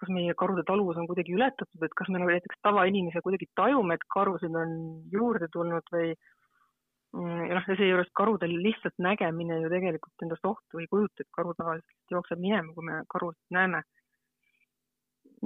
kas 0.00 0.10
meie 0.14 0.34
karude 0.38 0.64
taluvus 0.68 0.98
on 1.00 1.08
kuidagi 1.10 1.34
ületatud, 1.36 1.82
et 1.84 1.94
kas 1.98 2.08
me 2.08 2.20
nagu 2.20 2.32
näiteks 2.32 2.62
tavainimesena 2.64 3.24
kuidagi 3.24 3.50
tajume, 3.58 3.96
et 3.96 4.06
karusid 4.14 4.56
on 4.56 4.74
juurde 5.12 5.50
tulnud 5.52 5.92
või 5.92 6.14
mm, 6.14 7.46
ja 7.50 7.58
noh, 7.58 7.68
ja 7.68 7.76
seejuures 7.76 8.12
karude 8.16 8.48
lihtsalt 8.50 8.96
nägemine 8.98 9.60
ju 9.60 9.72
tegelikult 9.72 10.26
endast 10.26 10.50
ohtu 10.52 10.80
ei 10.80 10.88
kujuta, 10.90 11.20
et 11.20 11.32
karu 11.36 11.54
tavaliselt 11.58 12.16
jookseb 12.16 12.40
minema, 12.40 12.72
kui 12.74 12.88
me 12.88 13.02
karusid 13.12 13.56
näeme. 13.56 13.82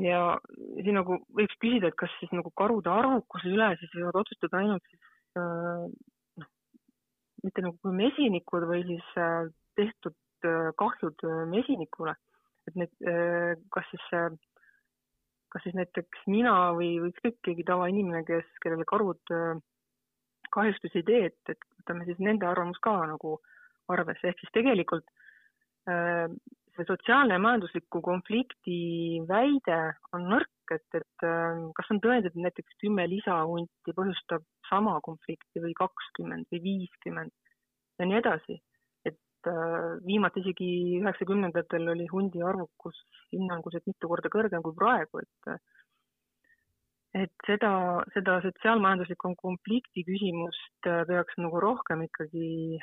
ja 0.02 0.38
siin 0.82 0.96
nagu 0.98 1.20
võiks 1.38 1.54
küsida, 1.62 1.90
et 1.90 1.98
kas 1.98 2.10
siis 2.18 2.32
nagu 2.34 2.50
karude 2.58 2.90
arvukuse 2.90 3.50
üle 3.50 3.68
siis 3.78 3.92
võivad 3.94 4.22
otsustada 4.22 4.58
ainult 4.62 4.82
siis 4.90 5.02
äh, 5.38 5.86
noh, 6.38 6.48
mitte 7.46 7.62
nagu 7.62 7.94
mesinikud 8.02 8.66
või 8.70 8.82
siis 8.88 9.12
äh, 9.18 9.50
tehtud 9.78 10.14
Äh, 10.44 10.72
kahjud 10.76 11.24
äh, 11.24 11.44
mesinikule, 11.48 12.12
et 12.68 12.76
need, 12.76 12.92
äh, 13.08 13.54
kas 13.72 13.86
siis, 13.88 14.04
kas 15.52 15.64
siis 15.64 15.76
näiteks 15.78 16.26
mina 16.28 16.52
või, 16.76 16.98
või 17.00 17.12
ükskõik 17.12 17.38
keegi 17.46 17.64
tavainimene, 17.68 18.24
kes, 18.28 18.48
kellele 18.64 18.84
karud 18.88 19.34
kahjustusi 20.54 21.00
ei 21.00 21.06
tee, 21.08 21.22
et, 21.30 21.54
et 21.54 21.68
võtame 21.80 22.04
siis 22.08 22.20
nende 22.22 22.46
arvamus 22.48 22.80
ka 22.84 22.92
nagu 23.08 23.38
arvesse, 23.92 24.28
ehk 24.28 24.42
siis 24.42 24.52
tegelikult 24.54 25.08
see 25.84 26.86
sotsiaalne 26.88 27.36
ja 27.36 27.42
majandusliku 27.42 28.00
konflikti 28.02 28.76
väide 29.28 29.78
on 30.16 30.24
nõrk, 30.32 30.72
et, 30.72 30.86
et 30.96 31.26
kas 31.76 31.90
on 31.92 32.00
tõendeid, 32.02 32.32
et 32.32 32.46
näiteks 32.46 32.78
kümme 32.80 33.04
lisahunti 33.10 33.94
põhjustab 33.98 34.46
sama 34.70 34.96
konflikti 35.04 35.60
või 35.60 35.74
kakskümmend 35.78 36.48
või 36.54 36.62
viiskümmend 36.64 37.34
ja 38.00 38.08
nii 38.08 38.22
edasi 38.22 38.58
et 39.44 39.52
äh, 39.52 40.06
viimati 40.06 40.40
isegi 40.40 41.00
üheksakümnendatel 41.00 41.88
oli 41.92 42.06
hundi 42.10 42.42
arvukus 42.42 42.96
hinnanguliselt 43.32 43.86
mitu 43.86 44.08
korda 44.08 44.30
kõrgem 44.32 44.62
kui 44.62 44.74
praegu, 44.74 45.20
et 45.20 45.58
et 47.14 47.46
seda, 47.46 48.02
seda 48.14 48.40
sotsiaalmajanduslikku 48.42 49.34
konflikti 49.38 50.04
küsimust 50.06 50.88
äh, 50.88 51.04
peaks 51.06 51.36
nagu 51.38 51.60
rohkem 51.60 52.02
ikkagi 52.08 52.78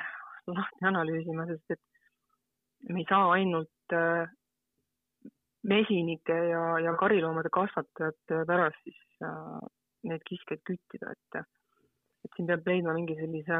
lahti 0.47 0.85
analüüsima, 0.87 1.47
sest 1.49 1.75
et 1.75 2.89
me 2.89 3.01
ei 3.01 3.09
saa 3.09 3.31
ainult 3.33 3.97
äh, 3.97 4.29
mesinike 5.63 6.37
ja, 6.53 6.63
ja 6.81 6.95
kariloomade 6.97 7.49
kasvatajate 7.53 8.45
pärast 8.49 8.79
siis 8.85 8.97
neid 10.09 10.23
kiskjaid 10.25 10.63
küttida, 10.65 11.11
et 11.13 11.43
et 12.25 12.35
siin 12.35 12.47
peab 12.49 12.65
leidma 12.65 12.93
mingi 12.93 13.17
sellise 13.17 13.59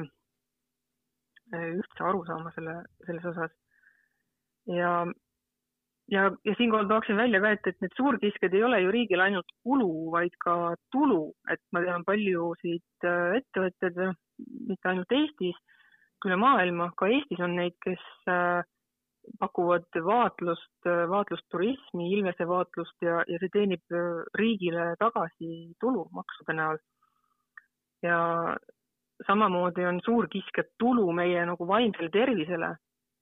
ühtse 1.52 2.04
arusaama 2.08 2.52
selle, 2.56 2.78
selles 3.06 3.26
osas. 3.34 3.52
ja, 4.68 5.06
ja, 6.12 6.32
ja 6.46 6.56
siinkohal 6.58 6.88
tooksin 6.88 7.18
välja 7.18 7.42
ka, 7.42 7.54
et, 7.56 7.68
et 7.68 7.82
need 7.84 7.96
suurkiskjad 7.98 8.56
ei 8.56 8.64
ole 8.64 8.82
ju 8.82 8.92
riigile 8.96 9.28
ainult 9.28 9.54
kulu, 9.64 9.92
vaid 10.14 10.36
ka 10.44 10.76
tulu, 10.92 11.24
et 11.52 11.62
ma 11.72 11.84
tean 11.86 12.06
paljusid 12.08 13.08
äh, 13.08 13.38
ettevõtteid, 13.40 14.02
mitte 14.70 14.92
ainult 14.92 15.16
Eestis, 15.18 15.58
üle 16.26 16.38
maailma, 16.42 16.92
ka 16.98 17.10
Eestis 17.10 17.42
on 17.44 17.56
neid, 17.58 17.78
kes 17.86 18.04
äh, 18.32 18.62
pakuvad 19.42 19.88
vaatlust, 20.06 20.74
äh, 20.90 21.06
vaatlusturismi, 21.10 22.12
ilvesevaatlust 22.18 23.08
ja, 23.08 23.22
ja 23.28 23.42
see 23.42 23.54
teenib 23.54 23.98
riigile 24.38 24.92
tagasi 25.02 25.72
tulu 25.82 26.08
maksude 26.18 26.58
näol. 26.58 26.82
ja 28.02 28.20
samamoodi 29.28 29.86
on 29.86 30.00
suurkiskjad 30.06 30.72
tulu 30.80 31.12
meie 31.12 31.46
nagu 31.46 31.68
vaimsele 31.68 32.10
tervisele. 32.10 32.76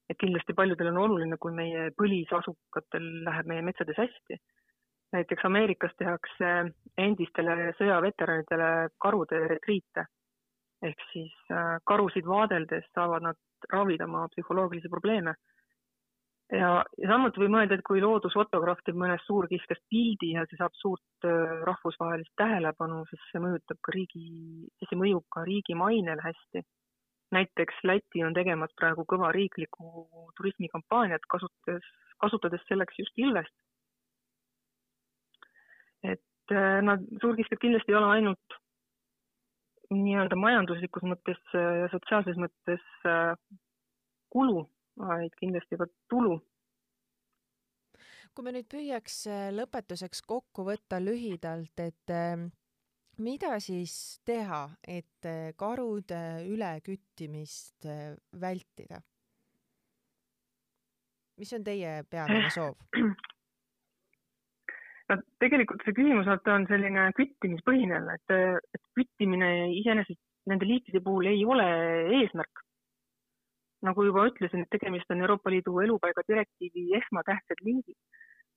et 0.10 0.18
kindlasti 0.18 0.54
paljudel 0.58 0.88
on 0.90 0.98
oluline, 0.98 1.38
kui 1.38 1.52
meie 1.54 1.92
põlisasukatel 1.94 3.04
läheb 3.28 3.46
meie 3.46 3.62
metsades 3.62 3.98
hästi. 3.98 4.38
näiteks 5.14 5.46
Ameerikas 5.46 5.94
tehakse 5.98 6.50
endistele 6.98 7.74
sõjaveteranidele 7.78 8.90
karude 9.02 9.40
retriite 9.48 10.06
ehk 10.82 11.06
siis 11.12 11.34
äh, 11.52 11.78
karusid 11.86 12.26
vaadeldes 12.26 12.86
saavad 12.96 13.24
nad 13.24 13.38
ravida 13.74 14.06
oma 14.06 14.28
psühholoogilisi 14.34 14.90
probleeme 14.90 15.34
ja, 16.54 16.70
ja 16.98 17.12
samuti 17.12 17.42
võib 17.44 17.54
mõelda, 17.54 17.78
et 17.78 17.86
kui 17.86 18.02
loodusfotograaf 18.04 18.82
teeb 18.86 18.98
mõnest 19.00 19.28
suurkiskjast 19.30 19.84
pildi 19.92 20.34
ja 20.34 20.46
see 20.50 20.60
saab 20.60 20.76
suurt 20.80 21.28
rahvusvahelist 21.68 22.34
tähelepanu, 22.40 23.04
siis 23.10 23.24
see 23.32 23.42
mõjutab 23.44 23.80
ka 23.86 23.96
riigi, 23.96 24.26
see 24.88 25.00
mõjub 25.00 25.26
ka 25.36 25.46
riigi 25.48 25.78
mainele 25.78 26.24
hästi. 26.26 26.66
näiteks 27.32 27.84
Läti 27.86 28.24
on 28.26 28.34
tegemas 28.34 28.72
praegu 28.76 29.06
kõva 29.06 29.32
riiklikku 29.32 30.08
turismikampaaniat, 30.38 31.28
kasutades, 31.30 31.86
kasutades 32.18 32.64
selleks 32.68 32.98
just 32.98 33.18
ilvest. 33.18 33.54
et 36.04 36.56
nad, 36.82 37.04
suurkiskjad 37.22 37.60
kindlasti 37.62 37.92
ei 37.92 37.98
ole 38.00 38.08
ainult 38.16 38.60
nii-öelda 39.94 40.36
majanduslikus 40.40 41.04
mõttes 41.04 41.40
ja 41.54 41.90
sotsiaalses 41.92 42.38
mõttes 42.40 42.82
kulu, 44.34 44.64
vaid 45.00 45.36
kindlasti 45.40 45.80
ka 45.80 45.88
tulu. 46.12 46.38
kui 48.36 48.46
me 48.46 48.54
nüüd 48.56 48.68
püüaks 48.72 49.24
lõpetuseks 49.58 50.22
kokku 50.28 50.64
võtta 50.68 51.00
lühidalt, 51.02 51.82
et 51.82 52.14
mida 53.20 53.56
siis 53.60 53.96
teha, 54.28 54.62
et 54.88 55.28
karude 55.60 56.22
üleküttimist 56.48 57.88
vältida? 58.40 59.02
mis 61.40 61.52
on 61.56 61.64
teie 61.64 61.92
peamine 62.12 62.50
soov? 62.52 62.76
no 65.10 65.18
tegelikult 65.44 65.84
see 65.86 65.96
küsimus 65.98 66.30
on 66.30 66.68
selline 66.70 67.10
küttimispõhine, 67.18 68.02
et, 68.16 68.34
et 68.76 68.84
küttimine 69.00 69.52
iseenesest 69.80 70.22
nende 70.50 70.68
liikide 70.70 71.02
puhul 71.06 71.30
ei 71.32 71.46
ole 71.46 71.68
eesmärk. 72.20 72.64
Nagu 73.86 74.04
juba 74.04 74.26
ütlesin, 74.28 74.66
et 74.66 74.72
tegemist 74.76 75.12
on 75.14 75.22
Euroopa 75.24 75.52
Liidu 75.54 75.80
elupaiga 75.84 76.24
direktiivi 76.28 76.90
esmatähtsad 77.00 77.64
liigid, 77.64 77.98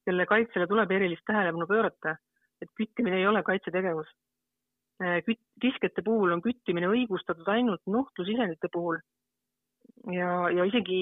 kelle 0.06 0.26
kaitsele 0.26 0.66
tuleb 0.66 0.90
erilist 0.90 1.24
tähelepanu 1.26 1.66
pöörata, 1.70 2.16
et 2.62 2.70
küttimine 2.78 3.20
ei 3.20 3.26
ole 3.26 3.42
kaitsetegevus. 3.46 4.10
küt-, 5.26 5.46
kiskjate 5.62 6.02
puhul 6.04 6.32
on 6.32 6.42
küttimine 6.42 6.86
õigustatud 6.86 7.48
ainult 7.48 7.82
nuhtlusisendite 7.86 8.68
puhul 8.72 9.00
ja, 10.14 10.50
ja 10.50 10.66
isegi 10.68 11.00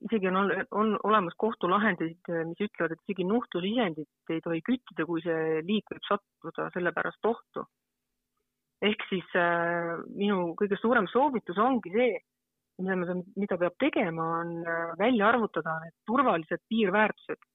isegi 0.00 0.28
on, 0.28 0.50
on 0.70 0.94
olemas 1.04 1.34
kohtulahendid, 1.36 2.30
mis 2.48 2.62
ütlevad, 2.64 2.94
et 2.94 3.04
isegi 3.08 3.26
nuhtlusisendit 3.28 4.32
ei 4.32 4.40
tohi 4.44 4.62
küttida, 4.64 5.06
kui 5.08 5.22
see 5.24 5.60
liik 5.66 5.92
võib 5.92 6.06
sattuda 6.08 6.70
selle 6.74 6.92
pärast 6.96 7.30
ohtu. 7.32 7.66
ehk 8.80 9.02
siis 9.10 9.34
äh, 9.36 9.98
minu 10.16 10.54
kõige 10.56 10.78
suurem 10.80 11.04
soovitus 11.12 11.58
ongi 11.60 11.90
see, 11.92 12.14
mida 12.80 12.96
me, 12.96 13.22
mida 13.36 13.58
peab 13.60 13.78
tegema, 13.82 14.26
on 14.40 14.52
äh, 14.64 14.92
välja 14.98 15.28
arvutada 15.28 15.78
need 15.84 15.96
turvalised 16.06 16.62
piirväärtused. 16.68 17.48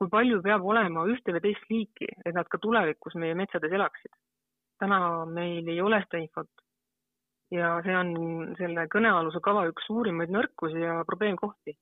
kui 0.00 0.08
palju 0.08 0.38
peab 0.40 0.62
olema 0.64 1.02
ühte 1.12 1.34
või 1.36 1.42
teist 1.44 1.66
liiki, 1.68 2.06
et 2.24 2.32
nad 2.32 2.48
ka 2.48 2.56
tulevikus 2.58 3.18
meie 3.20 3.34
metsades 3.36 3.72
elaksid. 3.72 4.12
täna 4.80 5.26
meil 5.28 5.68
ei 5.68 5.80
ole 5.80 6.00
seda 6.06 6.22
infot 6.22 6.48
ja 7.54 7.70
see 7.84 7.94
on 7.96 8.10
selle 8.58 8.86
kõnealuse 8.92 9.42
kava 9.44 9.66
üks 9.70 9.86
suurimaid 9.88 10.32
nõrkusi 10.32 10.82
ja 10.84 11.00
probleemkohti. 11.06 11.76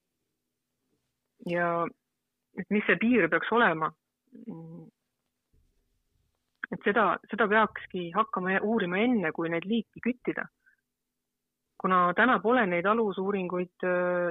ja 1.46 1.86
et 2.58 2.70
mis 2.74 2.84
see 2.86 2.96
piir 3.00 3.28
peaks 3.30 3.52
olema? 3.52 3.92
et 6.72 6.84
seda, 6.84 7.16
seda 7.30 7.48
peakski 7.48 8.10
hakkama 8.12 8.58
uurima 8.62 8.98
enne, 9.00 9.32
kui 9.32 9.48
neid 9.48 9.64
liiki 9.64 10.02
küttida. 10.04 10.44
Kuna 11.80 12.12
täna 12.18 12.38
pole 12.42 12.64
neid 12.66 12.86
alusuuringuid, 12.90 13.86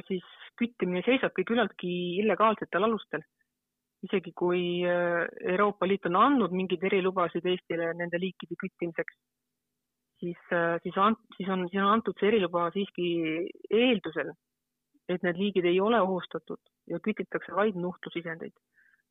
siis 0.08 0.26
küttimine 0.60 1.04
seisabki 1.06 1.46
küllaltki 1.48 1.92
illegaalsetel 2.22 2.84
alustel. 2.84 3.24
isegi 4.06 4.32
kui 4.38 4.84
Euroopa 4.86 5.88
Liit 5.88 6.06
on 6.06 6.16
andnud 6.16 6.52
mingeid 6.54 6.84
erilubasid 6.86 7.46
Eestile 7.50 7.94
nende 7.98 8.20
liikide 8.22 8.56
küttimiseks 8.62 9.16
siis, 10.20 10.38
siis 10.84 10.98
siis 11.38 11.50
on, 11.50 11.68
siis 11.72 11.82
on 11.84 11.90
antud 11.92 12.18
see 12.20 12.30
eriluba 12.32 12.68
siiski 12.74 13.08
eeldusel, 13.70 14.34
et 15.10 15.24
need 15.24 15.40
liigid 15.42 15.66
ei 15.70 15.80
ole 15.82 16.00
ohustatud 16.02 16.60
ja 16.92 17.00
kütitakse 17.04 17.56
vaid 17.56 17.78
nuhtlusisendeid, 17.80 18.56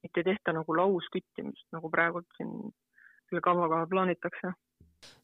mitte 0.03 0.25
tehta 0.27 0.55
nagu 0.57 0.77
lausküttimist, 0.77 1.67
nagu 1.77 1.91
praegult 1.91 2.29
siin 2.39 2.53
selle 3.29 3.43
kavaga 3.45 3.85
plaanitakse. 3.91 4.53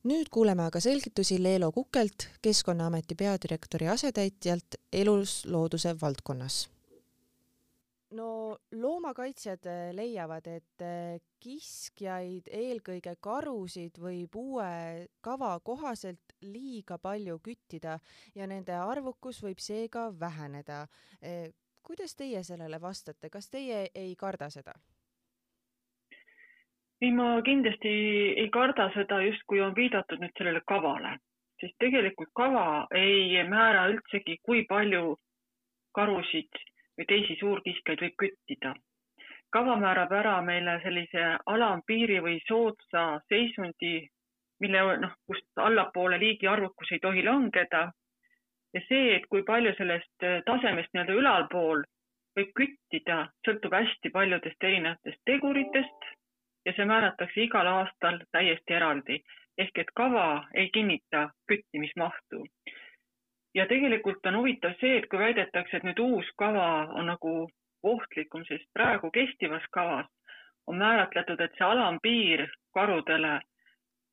Nüüd 0.04 0.30
kuuleme 0.30 0.66
aga 0.66 0.80
selgitusi 0.80 1.42
Leelo 1.42 1.72
Kukelt, 1.72 2.28
Keskkonnaameti 2.42 3.14
peadirektori 3.14 3.88
asetäitjalt 3.88 4.80
eluslooduse 4.92 5.96
valdkonnas 6.00 6.68
no 8.12 8.58
loomakaitsjad 8.72 9.66
äh, 9.66 9.94
leiavad, 9.94 10.46
et 10.46 10.84
äh, 10.84 11.20
kiskjaid, 11.42 12.48
eelkõige 12.52 13.14
karusid, 13.20 13.98
võib 14.00 14.36
uue 14.38 15.08
kava 15.24 15.54
kohaselt 15.64 16.36
liiga 16.44 16.98
palju 17.02 17.38
küttida 17.44 17.98
ja 18.34 18.46
nende 18.46 18.76
arvukus 18.76 19.42
võib 19.44 19.62
seega 19.62 20.08
väheneda. 20.20 20.84
Äh, 21.22 21.48
kuidas 21.82 22.14
teie 22.14 22.44
sellele 22.46 22.80
vastate, 22.80 23.30
kas 23.30 23.50
teie 23.50 23.86
ei 23.94 24.16
karda 24.16 24.50
seda? 24.50 24.76
Ei, 27.02 27.10
ma 27.10 27.42
kindlasti 27.42 27.92
ei 28.38 28.48
karda 28.54 28.88
seda, 28.94 29.18
justkui 29.26 29.60
on 29.60 29.74
viidatud 29.74 30.22
nüüd 30.22 30.34
sellele 30.38 30.62
kavale, 30.70 31.16
sest 31.60 31.74
tegelikult 31.82 32.30
kava 32.38 32.86
ei 32.98 33.42
määra 33.48 33.88
üldsegi, 33.90 34.38
kui 34.46 34.62
palju 34.70 35.16
karusid 35.98 36.62
või 36.98 37.08
teisi 37.10 37.36
suurkiskjaid 37.40 38.04
võib 38.06 38.16
küttida. 38.24 38.74
kava 39.52 39.74
määrab 39.76 40.12
ära 40.16 40.36
meile 40.42 40.78
sellise 40.82 41.24
alampiiri 41.54 42.20
või 42.24 42.38
soodsa 42.46 43.02
seisundi, 43.28 44.08
mille 44.60 44.84
noh, 45.02 45.12
kust 45.26 45.64
allapoole 45.66 46.18
liigi 46.18 46.46
arvukus 46.46 46.92
ei 46.92 47.02
tohi 47.02 47.24
langeda. 47.24 47.90
ja 48.74 48.80
see, 48.88 49.16
et 49.16 49.26
kui 49.28 49.42
palju 49.42 49.74
sellest 49.76 50.30
tasemest 50.46 50.94
nii-öelda 50.94 51.18
ülalpool 51.20 51.82
võib 52.36 52.52
küttida, 52.56 53.26
sõltub 53.44 53.74
hästi 53.74 54.10
paljudest 54.10 54.64
erinevatest 54.64 55.20
teguritest 55.26 56.12
ja 56.66 56.72
see 56.76 56.84
määratakse 56.86 57.42
igal 57.42 57.66
aastal 57.66 58.18
täiesti 58.32 58.74
eraldi. 58.78 59.18
Ehk 59.58 59.78
et 59.78 59.90
kava 59.94 60.46
ei 60.54 60.70
kinnita 60.70 61.28
küttimismahtu. 61.48 62.46
Ja 63.54 63.66
tegelikult 63.68 64.26
on 64.26 64.38
huvitav 64.40 64.78
see, 64.80 64.96
et 64.98 65.08
kui 65.10 65.18
väidetakse, 65.20 65.76
et 65.76 65.84
nüüd 65.84 66.00
uus 66.00 66.28
kava 66.40 66.88
on 66.96 67.10
nagu 67.12 67.32
ohtlikum, 67.82 68.44
sest 68.48 68.64
praegu 68.72 69.10
kestivas 69.10 69.64
kavas 69.70 70.08
on 70.66 70.78
määratletud, 70.78 71.40
et 71.40 71.58
see 71.58 71.66
alampiir 71.66 72.46
karudele 72.74 73.40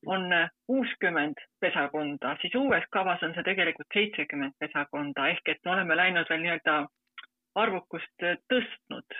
on 0.06 0.28
kuuskümmend 0.68 1.40
pesakonda, 1.60 2.36
siis 2.42 2.56
uues 2.56 2.84
kavas 2.92 3.24
on 3.24 3.34
see 3.36 3.44
tegelikult 3.44 3.88
seitsekümmend 3.94 4.56
pesakonda. 4.60 5.28
Ehk 5.28 5.54
et 5.54 5.60
me 5.66 5.72
oleme 5.72 5.96
läinud 5.96 6.30
veel 6.30 6.44
nii-öelda 6.44 6.78
arvukust 7.56 8.28
tõstnud. 8.52 9.20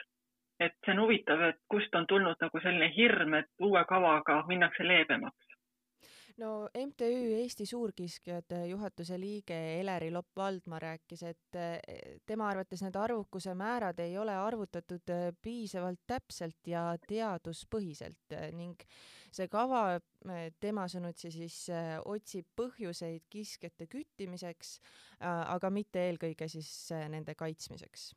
Et 0.60 0.76
see 0.86 0.94
on 0.96 1.04
huvitav, 1.06 1.42
et 1.50 1.62
kust 1.72 1.96
on 1.96 2.08
tulnud 2.08 2.42
nagu 2.42 2.64
selline 2.64 2.92
hirm, 2.96 3.38
et 3.40 3.50
uue 3.64 3.84
kavaga 3.88 4.42
minnakse 4.48 4.88
leebemaks? 4.88 5.50
No 6.40 6.70
MTÜ 6.86 7.36
Eesti 7.42 7.66
Suurkiskjad 7.66 8.54
juhatuse 8.70 9.18
liige 9.20 9.56
Eleri 9.80 10.08
Lopp-Valdma 10.12 10.80
rääkis, 10.80 11.24
et 11.28 11.58
eh, 11.60 12.20
tema 12.26 12.48
arvates 12.48 12.84
need 12.86 12.96
arvukuse 12.96 13.52
määrad 13.60 14.00
ei 14.00 14.16
ole 14.18 14.36
arvutatud 14.38 15.12
eh, 15.12 15.26
piisavalt 15.42 16.00
täpselt 16.08 16.72
ja 16.72 16.86
teaduspõhiselt 17.08 18.38
eh, 18.38 18.48
ning 18.56 18.88
see 19.36 19.50
kava 19.52 20.00
tema 20.64 20.88
sõnutsi 20.90 21.30
siis 21.32 21.58
otsib 22.06 22.48
põhjuseid 22.58 23.28
kiskjate 23.30 23.86
küttimiseks, 23.92 24.80
aga 25.22 25.70
mitte 25.70 26.02
eelkõige 26.08 26.48
siis 26.50 26.72
nende 27.14 27.36
kaitsmiseks 27.38 28.10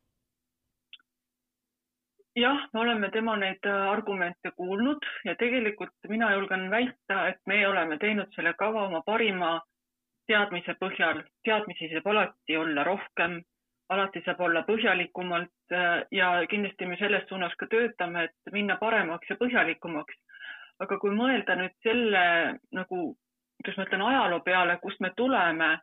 jah, 2.35 2.67
me 2.73 2.79
oleme 2.79 3.09
tema 3.11 3.35
neid 3.37 3.65
äh, 3.65 3.89
argumente 3.91 4.51
kuulnud 4.57 5.05
ja 5.25 5.35
tegelikult 5.35 6.09
mina 6.09 6.31
julgen 6.33 6.69
väita, 6.71 7.27
et 7.27 7.39
me 7.45 7.61
oleme 7.67 7.97
teinud 8.01 8.33
selle 8.35 8.53
kava 8.57 8.87
oma 8.87 9.01
parima 9.05 9.59
teadmise 10.27 10.75
põhjal. 10.79 11.23
teadmisi 11.43 11.89
saab 11.91 12.07
alati 12.07 12.57
olla 12.57 12.83
rohkem, 12.83 13.41
alati 13.89 14.23
saab 14.25 14.41
olla 14.41 14.63
põhjalikumalt 14.67 15.75
äh, 15.77 16.05
ja 16.11 16.33
kindlasti 16.49 16.85
me 16.85 16.97
selles 16.97 17.27
suunas 17.29 17.55
ka 17.59 17.67
töötame, 17.67 18.23
et 18.23 18.53
minna 18.53 18.77
paremaks 18.77 19.29
ja 19.29 19.35
põhjalikumaks. 19.35 20.15
aga 20.79 20.97
kui 20.97 21.11
mõelda 21.15 21.55
nüüd 21.55 21.75
selle 21.83 22.23
nagu, 22.71 23.15
kuidas 23.61 23.77
ma 23.77 23.83
ütlen, 23.85 24.01
ajaloo 24.01 24.39
peale, 24.39 24.77
kust 24.81 24.99
me 24.99 25.11
tuleme 25.15 25.77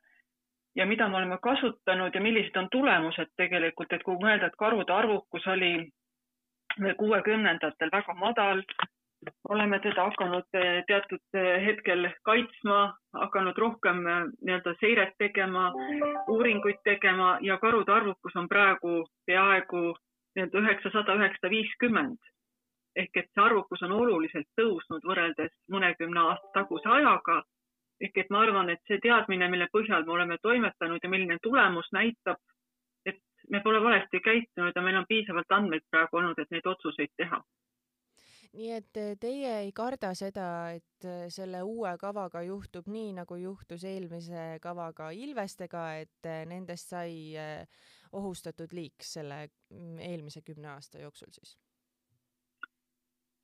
ja 0.74 0.86
mida 0.86 1.08
me 1.08 1.16
oleme 1.16 1.38
kasutanud 1.42 2.14
ja 2.14 2.20
millised 2.20 2.56
on 2.56 2.68
tulemused 2.70 3.30
tegelikult, 3.36 3.92
et 3.92 4.02
kui 4.02 4.18
mõelda, 4.18 4.46
et 4.46 4.58
karude 4.58 4.92
arvukus 4.92 5.46
oli 5.46 5.90
kuuekümnendatel 6.96 7.90
väga 7.92 8.14
madal. 8.14 8.62
oleme 9.48 9.78
teda 9.78 10.04
hakanud 10.04 10.46
eh, 10.54 10.85
teatud 10.87 11.20
eh, 11.35 11.66
hetkel 11.66 12.09
kaitsma, 12.24 12.94
hakanud 13.12 13.59
rohkem 13.59 14.06
eh, 14.06 14.22
nii-öelda 14.40 14.72
seiret 14.80 15.12
tegema, 15.18 15.72
uuringuid 16.28 16.80
tegema 16.85 17.38
ja 17.40 17.59
karude 17.59 17.92
arvukus 17.92 18.37
on 18.37 18.48
praegu 18.48 19.04
peaaegu 19.26 19.83
nii-öelda 20.37 20.62
üheksasada, 20.62 21.14
üheksasada 21.20 21.50
viiskümmend. 21.50 22.18
ehk 22.96 23.16
et 23.16 23.28
see 23.35 23.42
arvukus 23.44 23.83
on 23.83 23.92
oluliselt 23.92 24.48
tõusnud 24.61 25.04
võrreldes 25.06 25.52
mõnekümne 25.70 26.20
aasta 26.20 26.48
taguse 26.54 26.88
ajaga. 26.88 27.42
ehk 28.00 28.18
et 28.18 28.30
ma 28.30 28.40
arvan, 28.40 28.70
et 28.70 28.80
see 28.88 28.98
teadmine, 29.04 29.48
mille 29.48 29.68
põhjal 29.72 30.06
me 30.06 30.12
oleme 30.12 30.38
toimetanud 30.42 31.00
ja 31.02 31.09
milline 31.09 31.37
tulemus 31.42 31.92
näitab, 31.92 32.40
me 33.50 33.60
pole 33.64 33.82
valesti 33.82 34.20
käitunud 34.24 34.76
ja 34.76 34.82
meil 34.82 34.96
on 34.96 35.08
piisavalt 35.08 35.52
andmeid 35.52 35.86
praegu 35.90 36.16
olnud, 36.16 36.38
et 36.38 36.50
neid 36.54 36.66
otsuseid 36.66 37.12
teha 37.16 37.42
nii 38.56 38.70
et 38.74 38.98
eh, 38.98 39.14
teie 39.20 39.52
ei 39.64 39.72
karda 39.74 40.10
seda, 40.18 40.46
et 40.74 41.06
eh, 41.06 41.26
selle 41.32 41.62
uue 41.66 41.92
kavaga 42.00 42.42
juhtub 42.42 42.88
nii, 42.90 43.12
nagu 43.20 43.38
juhtus 43.38 43.84
eelmise 43.86 44.58
kavaga 44.62 45.10
ilvestega, 45.14 45.84
et 46.02 46.28
eh, 46.30 46.42
nendest 46.50 46.90
sai 46.94 47.14
ohustatud 48.12 48.72
liik 48.74 49.06
selle 49.06 49.44
mm, 49.46 49.98
eelmise 50.10 50.42
kümne 50.46 50.72
aasta 50.74 51.02
jooksul 51.02 51.30
siis? 51.34 51.58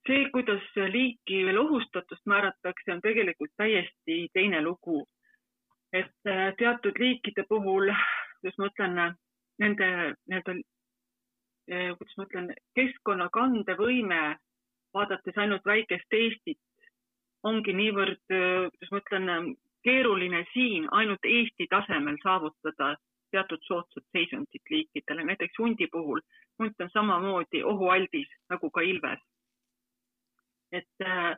see, 0.07 0.23
kuidas 0.31 0.63
liiki 0.95 1.41
veel 1.47 1.59
ohustatust 1.59 2.29
määratakse, 2.31 2.93
on 2.95 3.01
tegelikult 3.03 3.51
täiesti 3.59 4.19
teine 4.35 4.61
lugu. 4.63 5.07
et 5.93 6.29
teatud 6.59 6.99
liikide 6.99 7.43
puhul, 7.49 7.91
kuidas 8.41 8.59
ma 8.59 8.69
ütlen, 8.71 9.01
nende 9.63 9.89
nii-öelda, 10.29 10.57
kuidas 11.99 12.17
ma 12.17 12.27
ütlen, 12.29 12.51
keskkonna 12.79 13.29
kandevõime 13.35 14.21
vaadates 14.95 15.39
ainult 15.43 15.65
väikest 15.67 16.13
Eestit, 16.19 16.61
ongi 17.43 17.75
niivõrd, 17.77 18.23
kuidas 18.29 18.93
ma 18.93 19.03
ütlen, 19.03 19.57
keeruline 19.87 20.45
siin 20.53 20.89
ainult 20.91 21.25
Eesti 21.25 21.69
tasemel 21.71 22.19
saavutada 22.23 22.95
teatud 23.31 23.63
soodsat 23.67 24.05
seisundit 24.13 24.71
liikidele, 24.71 25.25
näiteks 25.25 25.59
hundi 25.59 25.87
puhul. 25.93 26.21
hunt 26.59 26.81
on 26.81 26.91
samamoodi 26.93 27.63
ohualdis 27.63 28.29
nagu 28.51 28.71
ka 28.71 28.81
ilves. 28.81 29.21
et 30.73 31.03
äh, 31.03 31.37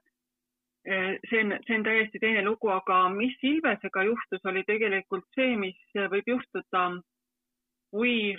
see 1.30 1.40
on, 1.44 1.58
see 1.66 1.76
on 1.76 1.84
täiesti 1.84 2.18
teine 2.18 2.44
lugu, 2.44 2.68
aga 2.68 3.08
mis 3.08 3.36
ilvesega 3.42 4.02
juhtus, 4.02 4.44
oli 4.44 4.62
tegelikult 4.66 5.26
see, 5.34 5.56
mis 5.56 5.80
võib 6.14 6.30
juhtuda, 6.34 6.84
kui 7.90 8.36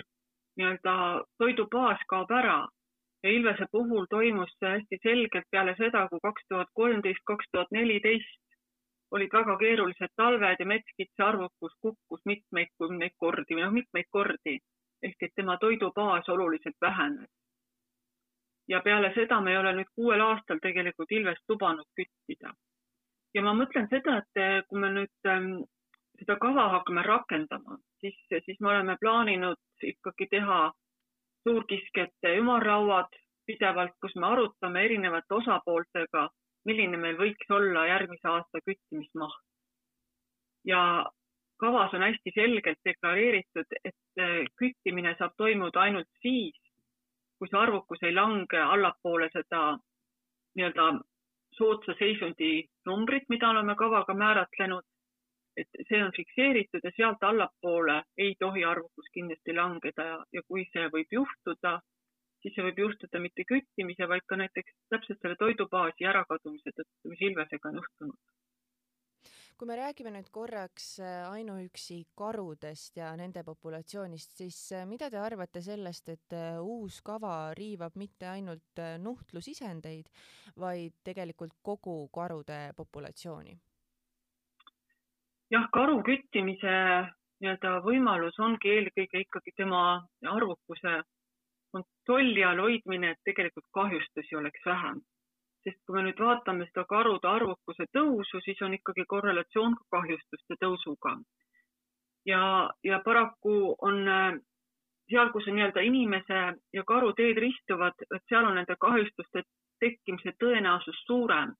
nii-öelda 0.58 0.94
toidubaas 1.38 2.02
kaob 2.08 2.30
ära 2.30 2.58
ja 3.22 3.30
Ilvese 3.30 3.66
puhul 3.72 4.06
toimus 4.10 4.52
see 4.58 4.70
hästi 4.76 4.98
selgelt 5.02 5.48
peale 5.50 5.74
seda, 5.78 6.06
kui 6.08 6.20
kaks 6.22 6.46
tuhat 6.48 6.70
kolmteist, 6.74 7.24
kaks 7.24 7.50
tuhat 7.52 7.72
neliteist 7.76 8.40
olid 9.10 9.32
väga 9.34 9.56
keerulised 9.58 10.12
talved 10.16 10.62
ja 10.62 10.66
metskitse 10.66 11.24
arvukus 11.26 11.74
kukkus 11.86 12.22
mitmeid 12.24 12.70
kümneid 12.78 13.16
kordi 13.18 13.56
või 13.56 13.66
noh, 13.66 13.74
mitmeid 13.74 14.08
kordi 14.10 14.56
ehk 15.02 15.26
et 15.26 15.34
tema 15.34 15.56
toidubaas 15.58 16.28
oluliselt 16.28 16.76
vähenes. 16.80 17.28
ja 18.68 18.80
peale 18.80 19.12
seda 19.14 19.40
me 19.40 19.50
ei 19.50 19.56
ole 19.58 19.72
nüüd 19.76 19.88
kuuel 19.94 20.20
aastal 20.20 20.58
tegelikult 20.62 21.12
Ilvest 21.12 21.42
lubanud 21.48 21.88
küttida. 22.00 22.54
ja 23.34 23.42
ma 23.42 23.54
mõtlen 23.54 23.88
seda, 23.90 24.18
et 24.22 24.66
kui 24.68 24.80
me 24.80 24.92
nüüd 24.94 25.30
ähm, 25.32 25.50
seda 26.20 26.36
kava 26.40 26.68
hakkame 26.76 27.02
rakendama, 27.06 27.78
siis, 28.00 28.16
siis 28.30 28.60
me 28.60 28.68
oleme 28.74 28.96
plaaninud 29.00 29.86
ikkagi 29.92 30.26
teha 30.30 30.60
suurkiskjate 31.48 32.34
ümarlauad 32.42 33.16
pidevalt, 33.48 33.96
kus 34.04 34.14
me 34.16 34.26
arutame 34.26 34.84
erinevate 34.84 35.34
osapooltega, 35.34 36.28
milline 36.68 37.00
meil 37.00 37.16
võiks 37.18 37.54
olla 37.56 37.86
järgmise 37.88 38.28
aasta 38.28 38.60
küttimismaht. 38.66 39.46
ja 40.64 40.80
kavas 41.60 41.94
on 41.94 42.02
hästi 42.02 42.32
selgelt 42.34 42.78
deklareeritud, 42.84 43.76
et 43.84 44.24
eh, 44.24 44.44
küttimine 44.60 45.14
saab 45.18 45.32
toimuda 45.36 45.80
ainult 45.80 46.08
siis, 46.20 46.56
kui 47.38 47.48
see 47.48 47.58
arvukus 47.60 48.02
ei 48.04 48.14
lange 48.14 48.60
allapoole 48.60 49.30
seda 49.32 49.62
nii-öelda 50.56 50.90
soodsa 51.56 51.96
seisundi 51.98 52.50
numbrit, 52.86 53.24
mida 53.28 53.48
oleme 53.50 53.74
kavaga 53.76 54.14
määratlenud 54.14 54.84
et 55.56 55.80
see 55.88 56.02
on 56.02 56.12
fikseeritud 56.16 56.84
ja 56.86 56.92
sealt 56.96 57.24
allapoole 57.26 58.02
ei 58.18 58.34
tohi 58.38 58.64
arvukus 58.64 59.08
kindlasti 59.14 59.54
langeda 59.56 60.06
ja, 60.10 60.18
ja 60.32 60.42
kui 60.48 60.66
see 60.72 60.86
võib 60.94 61.16
juhtuda, 61.18 61.78
siis 62.42 62.54
see 62.54 62.66
võib 62.68 62.78
juhtuda 62.84 63.22
mitte 63.22 63.46
küttimise, 63.48 64.08
vaid 64.08 64.26
ka 64.26 64.38
näiteks 64.40 64.76
täpselt 64.94 65.20
selle 65.22 65.40
toidubaasi 65.40 66.08
ärakadumise 66.12 66.76
tõttu, 66.76 67.14
mis 67.14 67.26
ilvesega 67.30 67.72
on 67.72 67.82
juhtunud 67.82 68.18
kui 69.60 69.68
me 69.68 69.76
räägime 69.76 70.08
nüüd 70.14 70.28
korraks 70.32 70.84
äh, 71.04 71.26
ainuüksi 71.28 71.98
karudest 72.16 72.96
ja 72.96 73.10
nende 73.20 73.42
populatsioonist, 73.44 74.32
siis 74.38 74.56
äh, 74.72 74.86
mida 74.88 75.10
te 75.12 75.20
arvate 75.20 75.60
sellest, 75.60 76.08
et 76.08 76.32
äh, 76.32 76.56
uus 76.64 77.02
kava 77.04 77.52
riivab 77.58 77.98
mitte 78.00 78.30
ainult 78.30 78.80
nuhtlusisendeid, 79.04 80.08
vaid 80.64 80.96
tegelikult 81.04 81.58
kogu 81.60 82.06
karude 82.08 82.70
populatsiooni? 82.78 83.58
Jah, 85.50 85.66
karu 85.74 86.00
küttimise 86.06 86.74
nii-öelda 87.40 87.78
võimalus 87.84 88.38
ongi 88.42 88.70
eelkõige 88.74 89.24
ikkagi 89.24 89.54
tema 89.56 89.82
arvukuse 90.32 91.00
kontrolli 91.74 92.44
all 92.44 92.60
hoidmine, 92.62 93.14
et 93.14 93.22
tegelikult 93.24 93.66
kahjustusi 93.74 94.36
oleks 94.36 94.66
vähem. 94.66 95.00
sest 95.64 95.76
kui 95.84 95.92
me 95.94 96.02
nüüd 96.06 96.20
vaatame 96.24 96.64
seda 96.70 96.86
karude 96.88 97.28
arvukuse 97.28 97.84
tõusu, 97.96 98.40
siis 98.44 98.62
on 98.64 98.74
ikkagi 98.74 99.04
korrelatsioon 99.06 99.74
ka 99.76 99.84
kahjustuste 99.96 100.56
tõusuga. 100.62 101.18
ja, 102.26 102.70
ja 102.84 103.00
paraku 103.04 103.76
on 103.78 104.04
seal, 105.10 105.32
kus 105.32 105.48
on 105.48 105.54
nii-öelda 105.58 105.80
inimese 105.80 106.40
ja 106.72 106.84
karu 106.84 107.12
teed 107.12 107.38
ristuvad, 107.38 107.94
et 108.14 108.22
seal 108.28 108.44
on 108.44 108.54
nende 108.54 108.76
kahjustuste 108.80 109.42
tekkimise 109.80 110.32
tõenäosus 110.40 111.04
suurem 111.06 111.54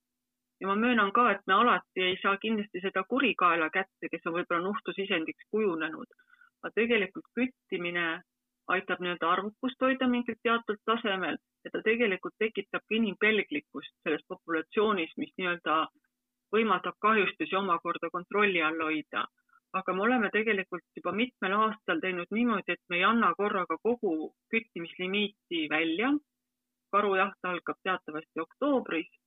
ja 0.60 0.66
ma 0.66 0.74
möönan 0.76 1.12
ka, 1.12 1.30
et 1.30 1.46
me 1.46 1.54
alati 1.54 2.02
ei 2.02 2.16
saa 2.22 2.36
kindlasti 2.36 2.80
seda 2.80 3.04
kurikaela 3.08 3.70
kätte, 3.70 4.08
kes 4.10 4.26
on 4.26 4.34
võib-olla 4.38 4.62
nuhtlusisendiks 4.64 5.48
kujunenud. 5.50 6.10
aga 6.62 6.70
tegelikult 6.74 7.24
küttimine 7.34 8.20
aitab 8.74 9.00
nii-öelda 9.00 9.30
arvukust 9.30 9.80
hoida 9.80 10.08
mingil 10.08 10.36
teatud 10.42 10.80
tasemel 10.84 11.38
ja 11.64 11.70
ta 11.72 11.82
tegelikult 11.82 12.34
tekitabki 12.38 12.96
inimpelglikkust 13.00 13.94
selles 14.02 14.24
populatsioonis, 14.28 15.16
mis 15.16 15.32
nii-öelda 15.38 15.76
võimaldab 16.54 16.98
kahjustusi 17.06 17.56
omakorda 17.56 18.10
kontrolli 18.12 18.62
all 18.62 18.84
hoida. 18.88 19.24
aga 19.72 19.92
me 19.94 20.02
oleme 20.02 20.28
tegelikult 20.34 20.84
juba 20.96 21.12
mitmel 21.12 21.52
aastal 21.56 22.00
teinud 22.04 22.32
niimoodi, 22.36 22.72
et 22.72 22.84
me 22.90 22.96
ei 22.96 23.04
anna 23.04 23.34
korraga 23.34 23.76
kogu 23.82 24.34
küttimislimiiti 24.50 25.68
välja. 25.70 26.12
karujaht 26.92 27.44
algab 27.50 27.76
teatavasti 27.82 28.40
oktoobris 28.40 29.19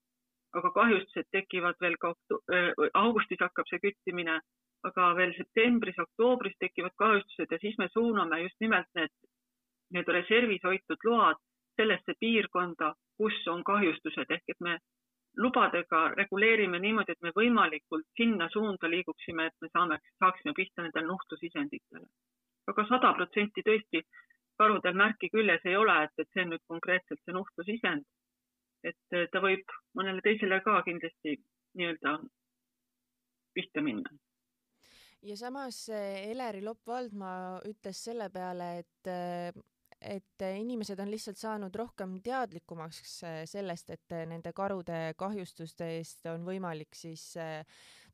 aga 0.60 0.72
kahjustused 0.74 1.30
tekivad 1.34 1.80
veel 1.82 1.96
ka 2.02 2.14
augustis 3.00 3.42
hakkab 3.42 3.70
see 3.70 3.82
küttimine, 3.84 4.40
aga 4.88 5.14
veel 5.18 5.34
septembris, 5.38 6.00
oktoobris 6.06 6.58
tekivad 6.60 6.96
kahjustused 7.04 7.52
ja 7.52 7.60
siis 7.62 7.78
me 7.82 7.88
suuname 7.94 8.42
just 8.44 8.60
nimelt 8.62 8.90
need, 9.00 9.14
need 9.96 10.10
reservis 10.18 10.66
hoitud 10.68 11.08
load 11.10 11.40
sellesse 11.80 12.14
piirkonda, 12.20 12.94
kus 13.18 13.40
on 13.54 13.64
kahjustused 13.64 14.36
ehk 14.38 14.54
et 14.54 14.60
me 14.68 14.78
lubadega 15.38 16.02
reguleerime 16.18 16.80
niimoodi, 16.80 17.16
et 17.16 17.26
me 17.26 17.32
võimalikult 17.36 18.06
sinna 18.18 18.50
suunda 18.54 18.90
liiguksime, 18.90 19.48
et 19.50 19.66
me 19.66 19.70
saame, 19.72 19.98
saaksime 20.22 20.54
pihta 20.54 20.86
nendele 20.86 21.10
nuhtlusisenditele. 21.10 22.06
aga 22.72 22.86
sada 22.88 23.14
protsenti 23.14 23.64
tõesti 23.66 24.04
karudel 24.58 24.94
märki 24.94 25.30
küljes 25.34 25.66
ei 25.66 25.76
ole, 25.76 25.96
et, 26.04 26.14
et 26.18 26.30
see 26.34 26.46
on 26.46 26.54
nüüd 26.54 26.62
konkreetselt 26.68 27.20
see 27.26 27.34
nuhtlusisend 27.34 28.06
et 28.84 29.32
ta 29.32 29.42
võib 29.44 29.76
mõnele 29.98 30.24
teisele 30.26 30.60
ka 30.66 30.82
kindlasti 30.88 31.38
nii-öelda 31.80 32.18
pihta 33.54 33.82
minna. 33.86 34.10
ja 35.22 35.38
samas 35.38 35.86
Eleri 35.90 36.64
Lopp-Valdmaa 36.66 37.62
ütles 37.70 38.04
selle 38.10 38.30
peale, 38.30 38.74
et 38.84 39.62
et 40.04 40.44
inimesed 40.44 41.00
on 41.00 41.12
lihtsalt 41.12 41.40
saanud 41.40 41.76
rohkem 41.80 42.18
teadlikumaks 42.24 43.22
sellest, 43.48 43.94
et 43.96 44.16
nende 44.28 44.52
karude 44.54 45.14
kahjustuste 45.18 45.88
eest 45.98 46.26
on 46.28 46.44
võimalik 46.44 46.92
siis 46.98 47.30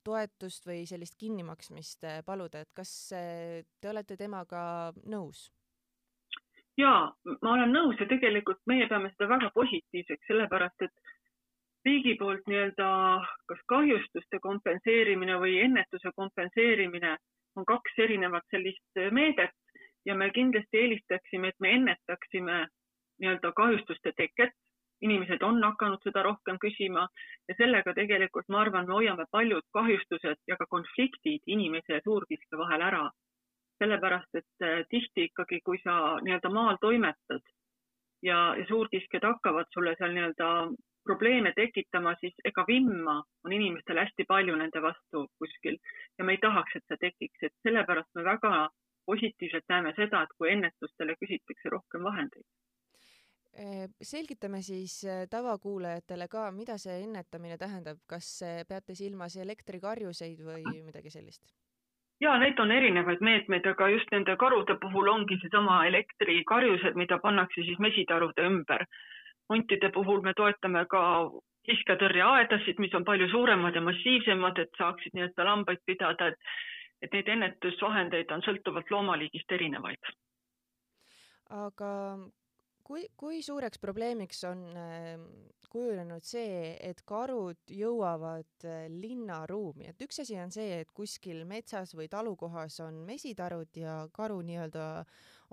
toetust 0.05 0.67
või 0.69 0.85
sellist 0.89 1.17
kinnimaksmist 1.17 2.05
paluda, 2.25 2.61
et 2.61 2.71
kas 2.77 2.91
te 3.09 3.89
olete 3.89 4.17
temaga 4.17 4.61
nõus? 5.09 5.49
Ja 6.79 6.91
ma 7.41 7.53
olen 7.53 7.73
nõus 7.75 7.99
ja 7.99 8.07
tegelikult 8.09 8.61
meie 8.69 8.87
peame 8.87 9.11
seda 9.13 9.27
väga 9.33 9.51
positiivseks, 9.55 10.27
sellepärast 10.27 10.85
et 10.87 10.93
riigi 11.87 12.15
poolt 12.19 12.47
nii-öelda 12.47 12.89
kas 13.51 13.61
kahjustuste 13.73 14.39
kompenseerimine 14.43 15.39
või 15.43 15.57
ennetuse 15.65 16.11
kompenseerimine 16.15 17.15
on 17.57 17.65
kaks 17.65 17.99
erinevat 18.05 18.45
sellist 18.53 19.03
meedet 19.11 19.55
ja 20.05 20.15
me 20.15 20.29
kindlasti 20.35 20.83
eelistaksime, 20.83 21.51
et 21.51 21.59
me 21.59 21.75
ennetaksime 21.77 22.65
nii-öelda 23.19 23.53
kahjustuste 23.61 24.15
teket. 24.17 24.55
inimesed 25.07 25.41
on 25.47 25.63
hakanud 25.63 26.01
seda 26.03 26.21
rohkem 26.23 26.57
küsima 26.59 27.05
ja 27.47 27.53
sellega 27.57 27.93
tegelikult 27.95 28.49
ma 28.51 28.59
arvan, 28.61 28.87
me 28.87 28.93
hoiame 28.93 29.25
paljud 29.31 29.63
kahjustused 29.71 30.41
ja 30.47 30.57
ka 30.59 30.65
konfliktid 30.69 31.39
inimese 31.47 31.93
ja 31.93 32.01
suurkiske 32.03 32.57
vahel 32.59 32.81
ära 32.81 33.05
sellepärast 33.79 34.35
et 34.41 34.65
äh, 34.65 34.83
tihti 34.89 35.29
ikkagi, 35.29 35.61
kui 35.65 35.79
sa 35.83 35.95
nii-öelda 36.23 36.51
maal 36.53 36.77
toimetad 36.81 37.43
ja, 38.21 38.37
ja 38.59 38.65
suurkiskjad 38.67 39.25
hakkavad 39.25 39.71
sulle 39.73 39.95
seal 39.99 40.13
nii-öelda 40.15 40.49
probleeme 41.09 41.53
tekitama, 41.55 42.13
siis 42.19 42.35
ega 42.45 42.65
vimma 42.67 43.15
on 43.45 43.53
inimestel 43.55 43.97
hästi 43.97 44.25
palju 44.27 44.55
nende 44.59 44.81
vastu 44.83 45.25
kuskil 45.41 45.79
ja 46.17 46.25
me 46.27 46.35
ei 46.35 46.41
tahaks, 46.43 46.75
et 46.75 46.85
see 46.91 47.03
tekiks, 47.05 47.45
et 47.47 47.55
sellepärast 47.67 48.11
me 48.19 48.25
väga 48.27 48.67
positiivselt 49.09 49.65
näeme 49.69 49.93
seda, 49.97 50.23
et 50.23 50.35
kui 50.37 50.51
ennetustele 50.51 51.15
küsitakse 51.21 51.71
rohkem 51.73 52.03
vahendeid. 52.05 52.45
Selgitame 54.05 54.61
siis 54.61 54.99
tavakuulajatele 55.31 56.27
ka, 56.31 56.43
mida 56.55 56.77
see 56.77 56.99
ennetamine 57.07 57.57
tähendab, 57.57 57.97
kas 58.07 58.29
peate 58.69 58.95
silmas 58.95 59.35
elektrikarjuseid 59.41 60.45
või 60.45 60.61
midagi 60.85 61.11
sellist? 61.15 61.49
Ja 62.21 62.37
neid 62.37 62.59
on 62.59 62.71
erinevaid 62.71 63.21
meetmeid, 63.23 63.67
aga 63.67 63.89
just 63.93 64.11
nende 64.11 64.35
karude 64.39 64.75
puhul 64.81 65.07
ongi 65.07 65.37
seesama 65.41 65.83
elektrikarjused, 65.87 66.97
mida 66.99 67.19
pannakse 67.23 67.63
siis 67.63 67.79
mesitarude 67.79 68.47
ümber. 68.51 68.85
huntide 69.49 69.89
puhul 69.89 70.21
me 70.21 70.33
toetame 70.37 70.85
ka 70.85 71.01
kiskjatõrjeaedasid, 71.65 72.77
mis 72.79 72.93
on 72.93 73.05
palju 73.05 73.29
suuremad 73.31 73.75
ja 73.75 73.81
massiivsemad, 73.81 74.59
et 74.61 74.69
saaksid 74.77 75.15
nii-öelda 75.17 75.45
lambaid 75.45 75.81
pidada, 75.85 76.27
et, 76.27 76.51
et 77.01 77.13
neid 77.13 77.31
ennetusvahendeid 77.35 78.31
on 78.35 78.45
sõltuvalt 78.45 78.91
loomaliigist 78.93 79.51
erinevaid. 79.57 80.13
aga 81.49 81.89
kui, 82.89 83.05
kui 83.19 83.43
suureks 83.45 83.77
probleemiks 83.81 84.41
on 84.49 84.63
ähm, 84.73 85.25
kujunenud 85.69 86.25
see, 86.25 86.73
et 86.81 87.03
karud 87.07 87.69
jõuavad 87.69 88.65
äh, 88.65 88.87
linnaruumi, 88.89 89.91
et 89.91 90.01
üks 90.05 90.23
asi 90.23 90.39
on 90.41 90.49
see, 90.53 90.81
et 90.81 90.89
kuskil 90.97 91.43
metsas 91.49 91.93
või 91.97 92.09
talukohas 92.09 92.79
on 92.87 93.03
mesitarud 93.05 93.77
ja 93.77 94.01
karu 94.15 94.41
nii-öelda 94.47 94.87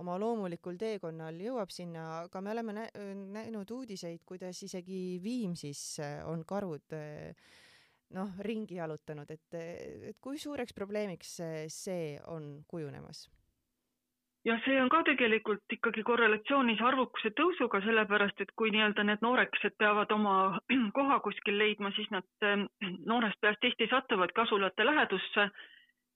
oma 0.01 0.17
loomulikul 0.21 0.81
teekonnal 0.81 1.37
jõuab 1.41 1.73
sinna, 1.73 2.09
aga 2.25 2.41
me 2.45 2.55
oleme 2.57 2.77
nä 2.79 2.89
näinud 3.37 3.71
uudiseid, 3.77 4.25
kuidas 4.29 4.63
isegi 4.65 5.21
Viimsis 5.23 5.85
äh, 6.01 6.19
on 6.29 6.45
karud 6.49 6.97
äh, 6.97 7.37
noh, 8.17 8.33
ringi 8.49 8.81
jalutanud, 8.81 9.31
et, 9.37 9.61
et 9.61 10.21
kui 10.25 10.41
suureks 10.41 10.73
probleemiks 10.77 11.41
see 11.75 12.15
on 12.33 12.55
kujunemas 12.71 13.27
ja 14.47 14.57
see 14.65 14.77
on 14.81 14.91
ka 14.93 15.03
tegelikult 15.07 15.75
ikkagi 15.75 16.05
korrelatsioonis 16.07 16.83
arvukuse 16.87 17.33
tõusuga, 17.39 17.81
sellepärast 17.85 18.43
et 18.45 18.53
kui 18.59 18.71
nii-öelda 18.75 19.05
need 19.09 19.25
noorekesed 19.25 19.75
peavad 19.79 20.13
oma 20.15 20.37
koha 20.99 21.19
kuskil 21.25 21.59
leidma, 21.59 21.91
siis 21.97 22.11
nad 22.15 22.47
ähm, 22.47 22.69
noorest 23.11 23.41
peast 23.43 23.63
tihti 23.65 23.91
satuvad 23.91 24.35
kasulate 24.37 24.87
lähedusse. 24.87 25.49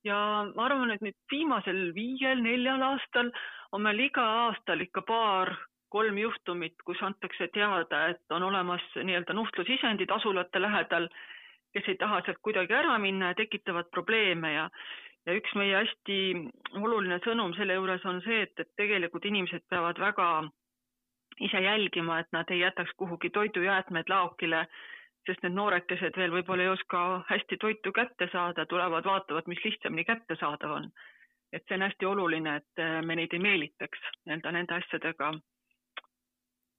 ja 0.05 0.19
ma 0.55 0.65
arvan, 0.65 0.95
et 0.95 1.03
nüüd 1.05 1.17
viimasel 1.33 1.91
viiel-neljal 1.95 2.83
aastal 2.87 3.29
on 3.73 3.83
meil 3.85 3.99
iga 4.07 4.23
aastal 4.47 4.81
ikka 4.81 5.03
paar-kolm 5.11 6.23
juhtumit, 6.23 6.79
kus 6.87 7.03
antakse 7.03 7.51
teada, 7.53 8.07
et 8.15 8.33
on 8.33 8.43
olemas 8.43 8.87
nii-öelda 8.95 9.37
nuhtlusisendid 9.37 10.11
asulate 10.11 10.63
lähedal, 10.63 11.11
kes 11.75 11.89
ei 11.89 11.99
taha 12.01 12.23
sealt 12.25 12.41
kuidagi 12.43 12.75
ära 12.75 12.97
minna 12.99 13.35
ja 13.35 13.41
tekitavad 13.43 13.91
probleeme 13.91 14.55
ja 14.55 14.71
ja 15.27 15.37
üks 15.37 15.53
meie 15.59 15.77
hästi 15.77 16.17
oluline 16.81 17.21
sõnum 17.25 17.53
selle 17.57 17.77
juures 17.77 18.05
on 18.09 18.23
see, 18.25 18.43
et, 18.47 18.55
et 18.59 18.71
tegelikult 18.81 19.27
inimesed 19.29 19.67
peavad 19.71 19.99
väga 20.01 20.31
ise 21.41 21.61
jälgima, 21.65 22.21
et 22.21 22.33
nad 22.33 22.51
ei 22.51 22.61
jätaks 22.61 22.93
kuhugi 23.01 23.31
toidujäätmed 23.31 24.09
laokile, 24.13 24.65
sest 25.27 25.45
need 25.45 25.57
noorekesed 25.57 26.17
veel 26.17 26.33
võib-olla 26.35 26.67
ei 26.67 26.73
oska 26.73 27.05
hästi 27.29 27.61
toitu 27.61 27.93
kätte 27.93 28.29
saada, 28.33 28.67
tulevad, 28.67 29.05
vaatavad, 29.05 29.49
mis 29.49 29.65
lihtsamini 29.65 30.05
kättesaadav 30.05 30.77
on. 30.81 30.91
et 31.53 31.65
see 31.67 31.75
on 31.75 31.83
hästi 31.83 32.07
oluline, 32.07 32.57
et 32.57 32.83
me 33.03 33.17
neid 33.19 33.33
ei 33.35 33.41
meelitaks 33.43 34.03
nii-öelda 34.27 34.53
nende 34.55 34.75
asjadega 34.75 35.33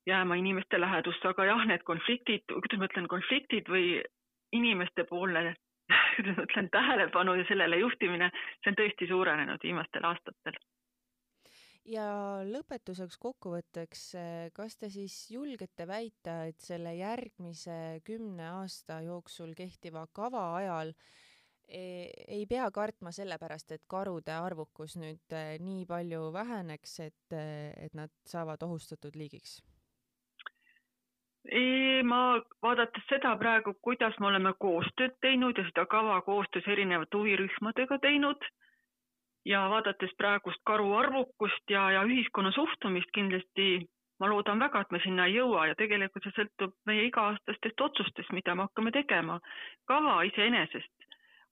jääma 0.08 0.36
inimeste 0.36 0.80
lähedusse, 0.80 1.28
aga 1.28 1.46
jah, 1.46 1.66
need 1.68 1.84
konfliktid, 1.84 2.46
kuidas 2.48 2.80
ma 2.80 2.88
ütlen, 2.88 3.08
konfliktid 3.12 3.68
või 3.70 4.00
inimestepoolne 4.56 5.54
ma 6.20 6.44
ütlen, 6.48 6.70
tähelepanu 6.74 7.36
ja 7.40 7.48
sellele 7.50 7.82
juhtimine, 7.82 8.32
see 8.62 8.74
on 8.74 8.78
tõesti 8.80 9.08
suurenenud 9.10 9.64
viimastel 9.64 10.06
aastatel. 10.10 10.60
ja 11.86 12.06
lõpetuseks 12.46 13.18
kokkuvõtteks, 13.22 14.04
kas 14.54 14.78
te 14.78 14.90
siis 14.94 15.16
julgete 15.32 15.88
väita, 15.88 16.44
et 16.52 16.62
selle 16.62 16.94
järgmise 16.96 18.02
kümne 18.06 18.48
aasta 18.62 19.02
jooksul 19.08 19.56
kehtiva 19.58 20.06
kava 20.14 20.46
ajal 20.60 20.94
e, 21.68 22.12
ei 22.28 22.46
pea 22.46 22.70
kartma 22.72 23.12
sellepärast, 23.12 23.72
et 23.72 23.88
karude 23.88 24.36
arvukus 24.36 24.98
nüüd 25.02 25.34
e, 25.34 25.58
nii 25.60 25.86
palju 25.90 26.30
väheneks, 26.34 27.00
et, 27.08 27.36
et 27.36 27.98
nad 27.98 28.14
saavad 28.30 28.62
ohustatud 28.70 29.18
liigiks? 29.18 29.62
Ma 32.06 32.42
vaadates 32.62 33.04
seda 33.10 33.36
praegu, 33.38 33.74
kuidas 33.82 34.18
me 34.20 34.28
oleme 34.28 34.54
koostööd 34.60 35.16
teinud 35.22 35.58
ja 35.58 35.64
seda 35.70 35.86
kava 35.86 36.22
koostöös 36.22 36.68
erinevate 36.68 37.18
huvirühmadega 37.18 37.98
teinud 38.00 38.46
ja 39.46 39.70
vaadates 39.70 40.14
praegust 40.18 40.62
karu 40.66 40.94
arvukust 40.94 41.70
ja, 41.70 41.92
ja 41.92 42.04
ühiskonna 42.04 42.52
suhtumist 42.52 43.10
kindlasti 43.14 43.88
ma 44.20 44.30
loodan 44.30 44.60
väga, 44.60 44.82
et 44.82 44.92
me 44.92 45.00
sinna 45.04 45.26
ei 45.26 45.40
jõua 45.40 45.66
ja 45.72 45.76
tegelikult 45.76 46.24
see 46.28 46.36
sõltub 46.38 46.76
meie 46.86 47.08
iga-aastastest 47.10 47.82
otsustest, 47.82 48.32
mida 48.38 48.56
me 48.56 48.68
hakkame 48.68 48.92
tegema. 48.94 49.40
kava 49.90 50.22
iseenesest 50.30 51.08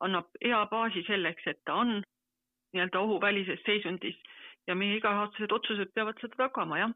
annab 0.06 0.30
hea 0.44 0.66
baasi 0.70 1.04
selleks, 1.08 1.48
et 1.48 1.60
ta 1.66 1.82
on 1.82 2.04
nii-öelda 2.74 3.00
ohuvälises 3.00 3.66
seisundis 3.66 4.22
ja 4.68 4.76
meie 4.76 5.02
iga-aastased 5.02 5.52
otsused 5.52 5.94
peavad 5.96 6.22
seda 6.22 6.46
tagama, 6.46 6.78
jah 6.78 6.94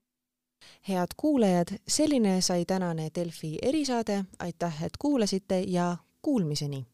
head 0.90 1.08
kuulajad, 1.18 1.68
selline 1.88 2.42
sai 2.42 2.66
tänane 2.66 3.10
Delfi 3.16 3.58
erisaade, 3.62 4.26
aitäh, 4.40 4.84
et 4.84 4.98
kuulasite 5.00 5.60
ja 5.60 5.98
kuulmiseni! 6.22 6.93